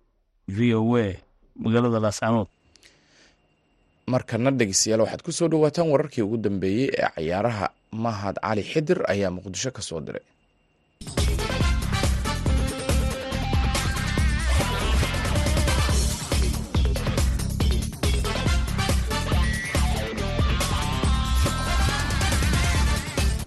v 0.56 0.58
o 0.74 0.96
a 0.96 1.06
magaalada 1.64 1.98
laascaanood 2.04 2.48
markana 4.12 4.50
dhegeystayaal 4.58 5.00
waxaad 5.04 5.22
ku 5.26 5.32
soo 5.32 5.48
dhowaataan 5.52 5.88
wararkii 5.92 6.22
ugu 6.26 6.36
dambeeyey 6.44 6.88
ee 6.98 7.08
cayaaraha 7.16 7.66
mahad 8.04 8.36
cali 8.44 8.62
xidir 8.72 8.98
ayaa 9.12 9.30
muqdisho 9.36 9.70
ka 9.76 9.82
soo 9.88 10.00
diray 10.06 10.24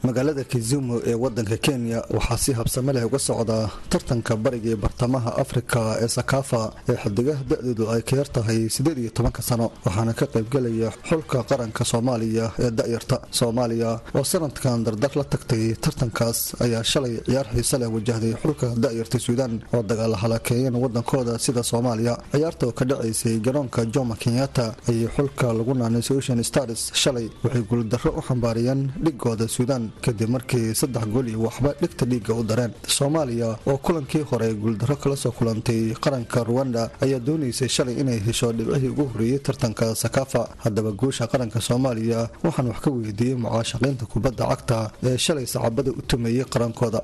magaalada 0.05 0.43
kizumu 0.43 1.01
ee 1.05 1.13
wadanka 1.23 1.57
kenya 1.57 1.99
waxaa 2.09 2.37
si 2.37 2.51
habsame 2.53 2.93
leh 2.93 3.05
uga 3.05 3.19
socda 3.19 3.69
tartanka 3.89 4.35
bariga 4.35 4.75
bartamaha 4.83 5.31
afrika 5.43 5.81
ee 6.03 6.07
sakafa 6.07 6.61
ee 6.89 6.95
xidigaha 7.03 7.41
da-doodu 7.49 7.85
ay 7.93 8.01
ka 8.01 8.15
yar 8.19 8.29
tahay 8.35 8.69
siddeed 8.69 8.97
iyo 8.97 9.09
tobanka 9.09 9.41
sano 9.41 9.71
waxaana 9.85 10.13
ka 10.13 10.25
qaybgelaya 10.33 10.89
xulka 11.09 11.43
qaranka 11.49 11.83
soomaaliya 11.91 12.45
ee 12.59 12.71
da'yarta. 12.71 13.17
Soomaaliya 13.31 13.91
oo 14.15 14.23
sanadkan 14.23 14.83
dardar 14.85 15.11
la 15.19 15.23
tagtay 15.23 15.73
tartankaas 15.83 16.39
ayaa 16.65 16.83
shalay 16.83 17.15
ciyaar 17.25 17.47
xiise 17.55 17.75
leh 17.81 17.89
wajahday 17.95 18.33
xulka 18.43 18.67
da'yarta 18.85 19.17
suudaan 19.25 19.53
oo 19.73 19.81
dagaala 19.83 20.17
halakeeyeen 20.23 20.75
wadankooda 20.83 21.39
sida 21.45 21.63
soomaaliya. 21.63 22.13
Ciyaarta 22.33 22.63
oo 22.67 22.71
ka 22.79 22.85
dhacaysay 22.85 23.39
garoonka 23.39 23.85
joma 23.95 24.15
kenyatta 24.23 24.75
ayay 24.89 25.07
xulka 25.15 25.53
lagu 25.57 25.73
naanay 25.73 26.03
ocean 26.17 26.43
stars 26.43 26.91
shalay 27.01 27.27
waxay 27.43 27.63
guuldarro 27.71 28.11
u 28.19 28.21
xambaariyeen 28.27 28.81
dhigooda 29.05 29.47
suudaan 29.47 29.83
kadib 30.03 30.29
markii 30.35 30.75
saddex 30.81 31.05
gool 31.13 31.27
iyo 31.27 31.39
waxba 31.47 31.73
dhigta 31.81 32.05
dhiigga 32.05 32.33
u 32.33 32.43
dareen 32.43 32.71
soomaaliya 32.97 33.49
oo 33.67 33.77
kulankii 33.77 34.23
hore 34.31 34.47
guuldarro 34.53 34.95
kala 34.95 35.15
soo 35.23 35.31
kulantay 35.31 35.93
qaranka 36.03 36.43
ruwanda 36.43 36.89
ayaa 37.05 37.19
doonaysay 37.27 37.69
shalay 37.75 37.95
inay 38.01 38.19
hesho 38.27 38.51
dhibcihii 38.57 38.89
ugu 38.93 39.03
horreeyey 39.11 39.39
tartanka 39.39 39.95
sakafa. 39.95 40.41
Haddaba 40.63 40.91
guusha 40.91 41.27
qaranka 41.27 41.59
soomaaliya 41.61 42.29
waxaan 42.43 42.67
wax 42.71 42.79
ka 42.85 42.89
weydiiyey 42.91 43.35
mucaashaqiinta 43.43 44.05
kubadda 44.13 44.43
cagta 44.51 44.77
ee 45.03 45.17
shalay 45.17 45.45
saxaabada 45.45 45.91
u 45.91 46.01
tumeeyey 46.09 46.45
qarankooda. 46.53 46.99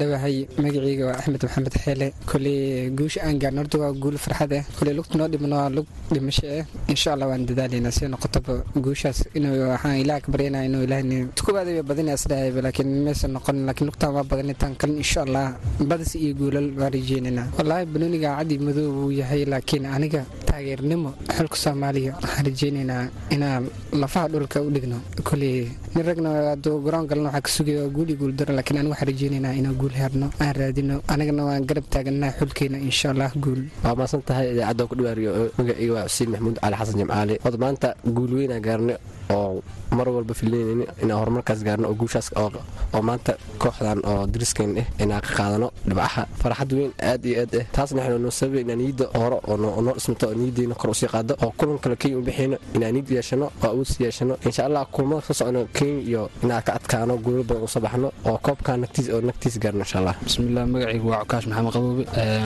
Dhawahay 0.00 0.36
magaciyga 0.58 1.04
waa 1.06 1.16
axmed 1.18 1.42
maxamed 1.42 1.74
xeele. 1.84 2.12
Koley 2.26 2.90
guusha 2.98 3.20
aan 3.26 3.38
gaarno 3.42 3.60
horta 3.62 3.78
waa 3.78 3.92
guul 3.92 4.16
farxad 4.24 4.52
ah 4.58 4.64
koley 4.78 4.94
lugta 4.94 5.18
noo 5.18 5.28
dhibno 5.28 5.56
waa 5.56 5.68
lug 5.76 5.86
dhimasho 6.12 6.46
ah 6.58 6.64
insha 6.92 7.12
allah 7.14 7.28
waan 7.30 7.46
dadaalaynaa 7.46 7.90
si 7.96 8.08
noqotaba 8.08 8.54
guushaas 8.84 9.18
inuu 9.34 9.68
waxaan 9.72 9.96
ilaah 10.02 10.20
ka 10.24 10.28
baryanaa 10.32 10.64
inuu 10.68 10.82
ilaahni 10.86 11.16
tukubaada 11.38 11.70
way 11.76 11.82
isdhahayba 12.18 12.60
laakiin 12.66 12.90
maysan 13.06 13.30
noqon 13.36 13.56
laakiin 13.68 13.86
lugtaan 13.90 14.12
waa 14.16 14.24
badan 14.30 14.50
intaan 14.54 14.74
kalin 14.80 14.98
insha 15.04 15.20
allah 15.26 15.46
badis 15.90 16.12
iyo 16.22 16.32
guulal 16.40 16.68
waan 16.80 16.92
rajeynaynaa 16.96 17.46
wallaahi 17.58 17.84
banooniga 17.94 18.30
cadi 18.38 18.56
madow 18.66 18.86
wuu 18.98 19.10
yahay 19.20 19.42
laakiin 19.52 19.84
aniga 19.96 20.22
taageernimo 20.48 21.10
xulka 21.36 21.56
soomaaliya 21.64 22.12
waxaan 22.22 22.44
rajeynaynaa 22.50 23.02
inaan 23.34 23.64
lafaha 24.02 24.26
dhulka 24.32 24.58
u 24.66 24.70
dhigno. 24.74 24.98
Koley 25.28 25.68
nin 25.94 26.04
ragna 26.08 26.30
hadduu 26.52 26.76
garoon 26.84 27.06
galna 27.10 27.28
waxaa 27.30 27.44
ka 27.46 27.50
sugaya 27.56 27.78
waa 27.84 27.92
guul 27.96 28.08
iyo 28.10 28.16
guul 28.20 28.32
daro 28.38 28.52
laakiin 28.58 28.78
aniga 28.80 28.92
waxaan 28.94 29.08
rajeynaynaa 29.12 29.54
inaan 29.60 29.76
guul 29.80 29.94
herno 30.00 30.26
aan 30.42 30.54
raadino. 30.60 30.96
Anigana 31.12 31.42
waan 31.48 31.62
garab 31.68 31.86
taagannaha 31.94 32.32
xulkeena 32.40 32.78
insha 32.88 33.06
allah 33.12 33.30
guul. 33.44 33.60
Waa 33.84 33.94
maasan 34.00 34.22
tahay 34.28 34.46
idaacadda 34.54 34.82
ku 34.90 34.94
dhawaariyo 34.98 35.30
magacayga 35.58 35.92
waa 35.96 36.06
xuseen 36.10 36.28
maxamuud 36.32 36.56
cali 36.62 36.76
xasan 36.80 36.96
jimcaali 37.00 37.34
wada 37.44 37.58
maanta 37.64 37.88
guul 38.16 38.32
weynaa 38.38 38.60
gaarnay 38.66 38.96
oo 39.30 39.62
mar 39.96 40.08
walba 40.08 40.34
filinayni 40.34 40.84
inaan 41.02 41.18
horumarkaas 41.20 41.60
gaarno 41.66 41.88
oo 41.88 41.94
guushaas 41.94 42.28
oo 42.36 43.02
maanta 43.02 43.32
kooxdan 43.58 44.00
oo 44.04 44.26
dariskeen 44.26 44.78
ah 44.80 44.86
inaan 45.02 45.20
ka 45.22 45.30
qaadano 45.38 45.68
dhibcaha. 45.88 46.22
Farxad 46.40 46.72
weyn 46.72 46.92
aad 47.02 47.24
iyo 47.26 47.40
aad 47.42 47.54
ah 47.60 47.64
taasna 47.72 48.00
waxaynu 48.02 48.18
noo 48.24 48.30
sababay 48.30 48.60
inaan 48.64 48.78
niyadda 48.78 49.04
hore 49.18 49.38
oo 49.48 49.56
noo 49.56 49.94
dhismato 49.96 50.26
oo 50.28 50.34
niyaddeena 50.34 50.74
kor 50.74 50.90
u 50.90 50.94
sii 50.94 51.08
qaado 51.08 51.34
oo 51.42 51.50
kulan 51.58 51.78
kale 51.78 51.96
kenya 51.96 52.16
u 52.18 52.22
bixiyno 52.22 52.56
inaan 52.74 52.92
niyad 52.94 53.10
yeeshano 53.10 53.46
oo 53.62 53.68
awood 53.70 53.86
sii 53.86 54.04
yeeshano. 54.04 54.34
Insha 54.46 54.64
allah 54.68 54.86
kulamada 54.92 55.22
ka 55.26 55.34
socno 55.34 55.60
kenya 55.72 56.00
iyo 56.10 56.22
inaan 56.42 56.62
ka 56.62 56.72
adkaano 56.78 57.16
guulo 57.18 57.42
badan 57.48 57.64
u 57.64 57.68
soo 57.68 57.80
baxno 57.80 58.08
oo 58.28 58.38
koobkaa 58.38 58.76
nagtiis 58.76 59.08
oo 59.08 59.20
nagtiis 59.20 59.58
gaarno 59.62 59.80
insha 59.84 59.98
allah 59.98 60.14
bismillaah 60.24 60.66
magacaygu 60.66 61.08
waa 61.10 61.20
cukaash 61.24 61.46
maxamed 61.48 61.72
qaboobe 61.72 62.04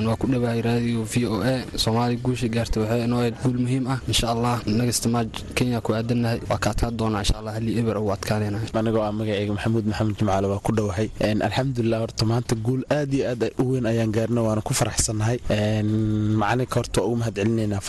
waa 0.09 0.17
ku 0.17 0.27
dhawahay 0.27 0.61
raadiyo 0.63 1.03
v 1.05 1.15
o 1.27 1.35
a. 1.43 1.55
Soomaaliya 1.77 2.21
guusha 2.25 2.49
gaarta 2.49 2.81
waxay 2.81 3.05
inoo 3.05 3.19
ahayd 3.21 3.35
guul 3.45 3.59
muhiim 3.65 3.85
ah. 3.93 3.99
Insha 4.09 4.27
allah 4.35 4.61
maaj 5.13 5.29
kenya 5.55 5.81
ku 5.81 5.93
aadannahay 5.95 6.41
adkaan 6.73 6.97
doonaa 7.01 7.23
insha 7.25 7.37
allah 7.41 7.53
halii 7.59 7.75
eber 7.81 7.97
ugu 8.03 8.11
adkaanayna. 8.17 8.59
Anigoo 8.81 9.03
ah 9.09 9.13
magacayga 9.19 9.53
maxamuud 9.57 9.85
maxamed 9.91 10.15
jimcaale 10.19 10.47
waa 10.53 10.61
ku 10.67 10.71
dhowahay 10.79 11.09
alxamdulilah 11.49 11.99
horta 12.05 12.25
maanta 12.31 12.55
guul 12.67 12.83
aad 12.99 13.13
iyo 13.17 13.25
aad 13.33 13.43
u 13.63 13.65
weyn 13.73 13.87
ayaan 13.93 14.11
gaarna 14.17 14.41
waana 14.47 14.63
ku 14.69 14.73
faraxsannahay 14.81 15.39
macalinka 16.41 16.77
horta 16.81 17.01
ugu 17.07 17.17
mahad 17.21 17.35
celinaynaa 17.41 17.81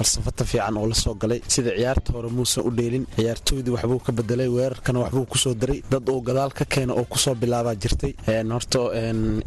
fiican 0.52 0.78
oo 0.78 0.88
la 0.91 0.96
soo 0.96 1.13
galay. 1.22 1.39
Sida 1.54 1.72
ciyaarta 1.78 2.10
hore 2.15 2.30
muusan 2.38 2.63
u 2.67 2.72
dheelin 2.78 3.06
ciyaartooydii 3.17 3.74
waxbuu 3.76 4.00
ka 4.06 4.12
bedelay 4.17 4.48
weerarkana 4.58 5.00
waxbuu 5.04 5.26
ku 5.32 5.38
soo 5.38 5.54
daray. 5.54 5.80
Dad 5.91 6.10
uu 6.10 6.22
gadaal 6.28 6.52
ka 6.60 6.65
keena 6.65 6.93
oo 6.93 7.06
ku 7.12 7.17
soo 7.24 7.36
bilaabaa 7.36 7.76
jirtay. 7.76 8.13
Horta 8.56 8.80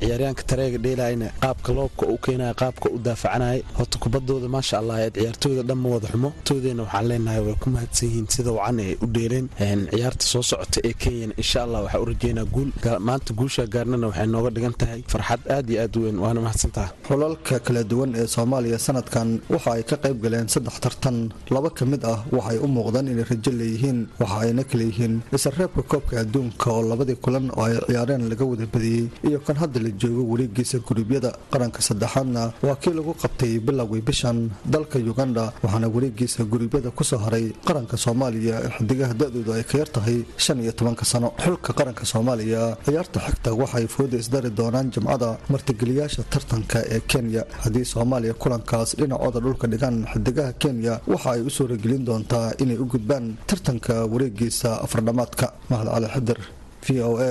ciyaaryaanka 0.01 0.43
tareega 0.51 0.79
dheelayna 0.85 1.27
qaabka 1.43 1.71
loobka 1.77 2.05
u 2.15 2.17
keenaya 2.25 2.55
qaabka 2.55 2.87
u 2.95 2.99
daafacanaya 3.07 3.63
horta 3.79 3.97
kubadooda 3.99 4.49
maasha 4.55 4.79
allah 4.81 4.97
ciyaartooyda 5.17 5.63
dhan 5.69 5.79
ma 5.83 5.89
wada 5.95 6.09
xumo. 6.13 6.31
Toodeyna 6.45 6.83
waxaan 6.87 7.07
leenahay 7.11 7.41
way 7.47 7.57
ku 7.63 7.69
mahadsan 7.75 8.09
yihiin 8.09 8.27
sida 8.35 8.51
wacan 8.59 8.79
ay 8.85 8.93
u 9.05 9.07
dheeleen 9.31 9.87
ciyaarta 9.93 10.25
soo 10.33 10.43
socota 10.43 10.81
ee 10.89 10.93
kenyana 11.03 11.35
insha 11.43 11.59
allah 11.65 11.81
waxaa 11.85 12.01
u 12.05 12.07
rajeynaa 12.13 12.45
guul. 12.55 12.71
Maanta 13.09 13.33
guusha 13.39 13.67
gaarnana 13.75 14.07
waxay 14.11 14.27
nooga 14.35 14.51
dhigan 14.57 14.75
tahay. 14.81 15.01
Farxad 15.13 15.41
aad 15.55 15.71
iyo 15.71 15.83
aad 15.83 15.97
u 15.97 16.01
weyn 16.05 16.19
waana 16.25 16.41
mahadsantaha 16.47 16.89
xulalka 17.09 17.57
kala 17.67 17.83
duwan 17.91 18.11
ee 18.21 18.27
soomaaliya 18.35 18.79
sanadkan 18.87 19.29
waxa 19.55 19.71
ay 19.77 19.83
ka 19.91 19.97
qayb 20.05 20.19
galeen 20.25 20.49
saddex 20.55 20.77
tartan. 20.85 21.19
Laba 21.55 21.71
ka 21.79 21.85
mid 21.93 22.03
ah 22.13 22.19
waxay 22.37 22.59
u 22.65 22.67
muuqdaan 22.77 23.09
inay 23.13 23.25
rajo 23.31 23.51
leeyihiin 23.61 23.99
waxa 24.21 24.39
ayna 24.45 24.63
kala 24.71 24.85
yihiin 24.91 25.15
isreebka 25.37 25.83
koobka 25.91 26.15
adduunka 26.23 26.67
oo 26.77 26.83
labadii 26.91 27.19
kulan 27.25 27.47
oo 27.57 27.65
ay 27.69 27.75
ciyaareen 27.89 28.23
laga 28.31 28.45
wada 28.51 28.67
badiyey 28.75 29.05
iyo 29.29 29.39
kan 29.47 29.57
hadda 29.63 29.79
la 29.85 29.91
joogo 30.01 30.23
wareegiisa 30.33 30.79
guruubyada 30.87 31.31
qaranka 31.53 31.81
saddexaadna. 31.89 32.43
Waa 32.67 32.77
kii 32.83 32.95
lagu 32.99 33.13
qabtay 33.23 33.53
bilowgii 33.67 34.03
bishan 34.09 34.39
dalka 34.75 34.99
uganda 35.13 35.45
waxaana 35.65 35.89
wareegiisa 35.95 36.45
guruubyada 36.53 36.91
ku 36.91 37.03
soo 37.11 37.19
haray 37.25 37.47
qaranka 37.69 37.97
soomaaliya 38.05 38.57
xidigaha 38.77 39.15
da-doodu 39.21 39.53
ay 39.57 39.65
ka 39.71 39.79
yar 39.81 39.91
tahay 39.97 40.19
shan 40.45 40.59
iyo 40.65 40.73
tobanka 40.79 41.05
sano. 41.13 41.29
Xulka 41.45 41.71
qaranka 41.79 42.05
soomaaliya 42.13 42.63
ciyaarta 42.87 43.19
xigta 43.27 43.51
waxay 43.61 43.87
fooda 43.95 44.17
isdari 44.23 44.51
doonaan 44.59 44.89
jimcada 44.95 45.31
martigeliyaasha 45.53 46.23
tartanka 46.33 46.79
ee 46.95 47.01
kenya. 47.11 47.43
Haddii 47.63 47.85
soomaaliya 47.93 48.35
kulankaas 48.43 48.91
dhinacooda 49.01 49.39
dhulka 49.45 49.67
dhigaan 49.73 49.97
xidigaha 50.13 50.53
kenya 50.63 50.95
waxa 51.13 51.31
ay 51.35 51.41
u 51.49 51.51
suuragelin 51.57 52.03
doontaa 52.09 52.47
inay 52.63 52.79
u 52.79 52.87
gudbaan 52.95 53.27
tartanka 53.49 53.95
wareegiisa 54.13 54.71
afardhamaadka 54.87 55.47
mahad 55.71 55.89
cali 55.95 56.09
xidir 56.15 56.39
v 56.87 56.89
o 57.09 57.11
a 57.29 57.31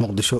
muqdisho 0.00 0.38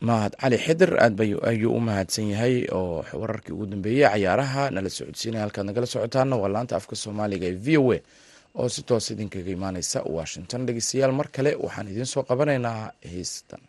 mahad 0.00 0.32
cali 0.40 0.58
xidir 0.64 0.92
aad 1.04 1.20
ayuu 1.50 1.72
u 1.76 1.80
mahadsan 1.80 2.26
yahay 2.32 2.54
oo 2.78 3.04
wararkii 3.20 3.52
ugu 3.54 3.66
dambeeyey 3.72 4.06
cayaaraha 4.12 4.70
nala 4.74 4.90
socodsiinaya 4.98 5.42
halkaad 5.44 5.66
nagala 5.68 5.86
socotaana 5.94 6.36
waa 6.42 6.48
laanta 6.54 6.74
afka 6.80 6.94
soomaaliga 7.02 7.46
ee 7.50 7.56
v 7.64 7.68
o 7.78 7.92
a 7.92 7.98
oo 8.60 8.68
si 8.74 8.80
toos 8.88 9.06
idinkaga 9.10 9.50
imaaneysa 9.56 9.98
washington. 10.16 10.60
Dhegeystayaal 10.66 11.12
mar 11.18 11.28
kale 11.36 11.50
waxaan 11.64 11.88
idiin 11.92 12.06
soo 12.14 12.22
qabanaynaa 12.30 12.80
heystan 13.12 13.60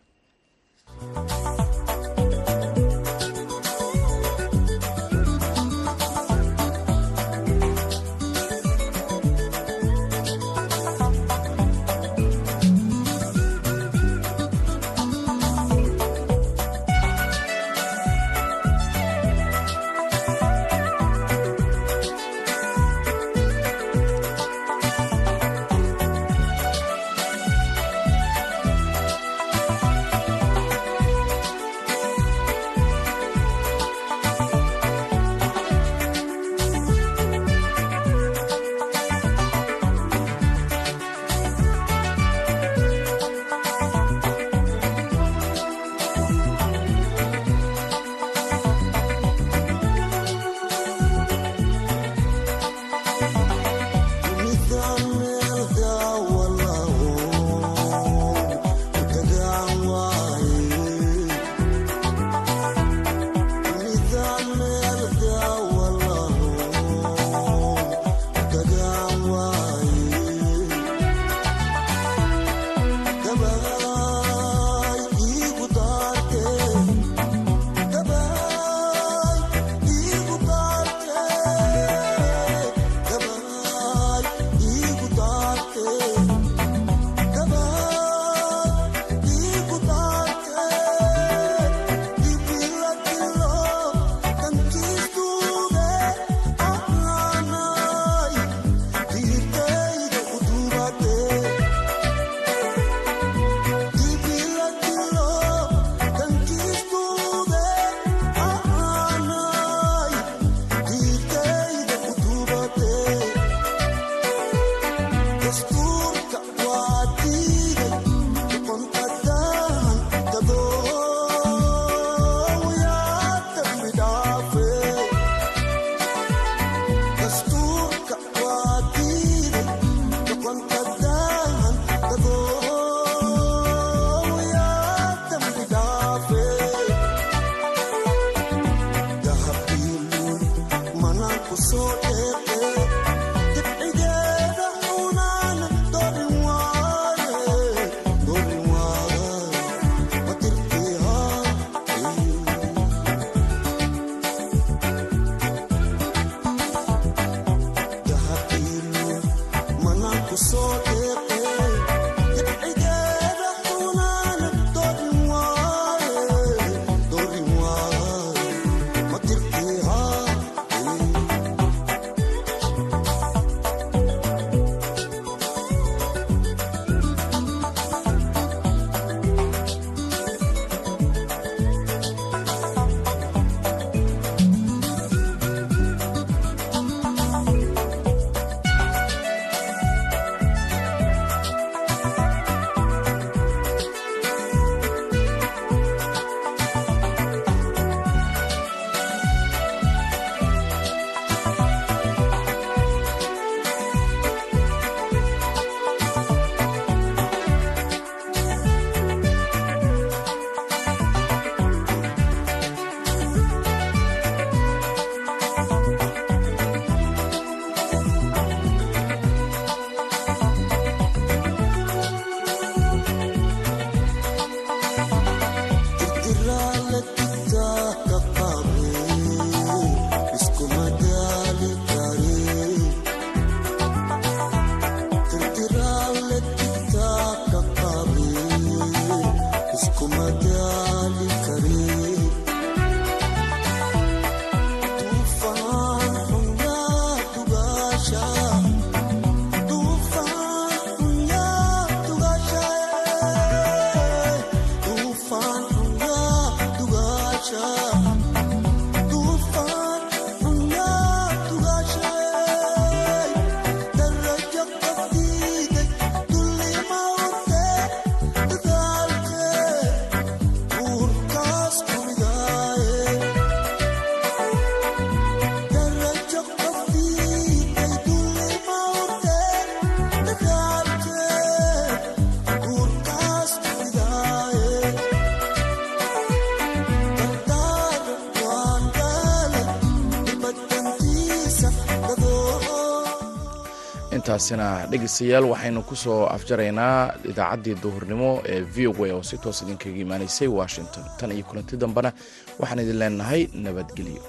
intaasina 294.50 294.88
dhegeystayaal 294.92 295.46
waxaynu 295.46 295.82
ku 295.86 295.96
soo 295.96 296.26
afjaraynaa 296.26 297.14
idaacaddii 297.32 297.76
duhurnimo 297.84 298.42
ee 298.54 298.62
v 298.62 298.88
o 298.90 298.94
a 299.06 299.14
oo 299.14 299.24
si 299.24 299.38
toos 299.38 299.62
idinkaga 299.62 300.00
imaanaysay 300.06 300.48
washington 300.48 301.04
tan 301.20 301.32
iyo 301.32 301.44
kulanti 301.46 301.78
dambena. 301.78 302.12
Waxaan 302.60 302.80
idin 302.84 302.98
leenahay 303.00 303.42
nabadgelyo 303.54 304.22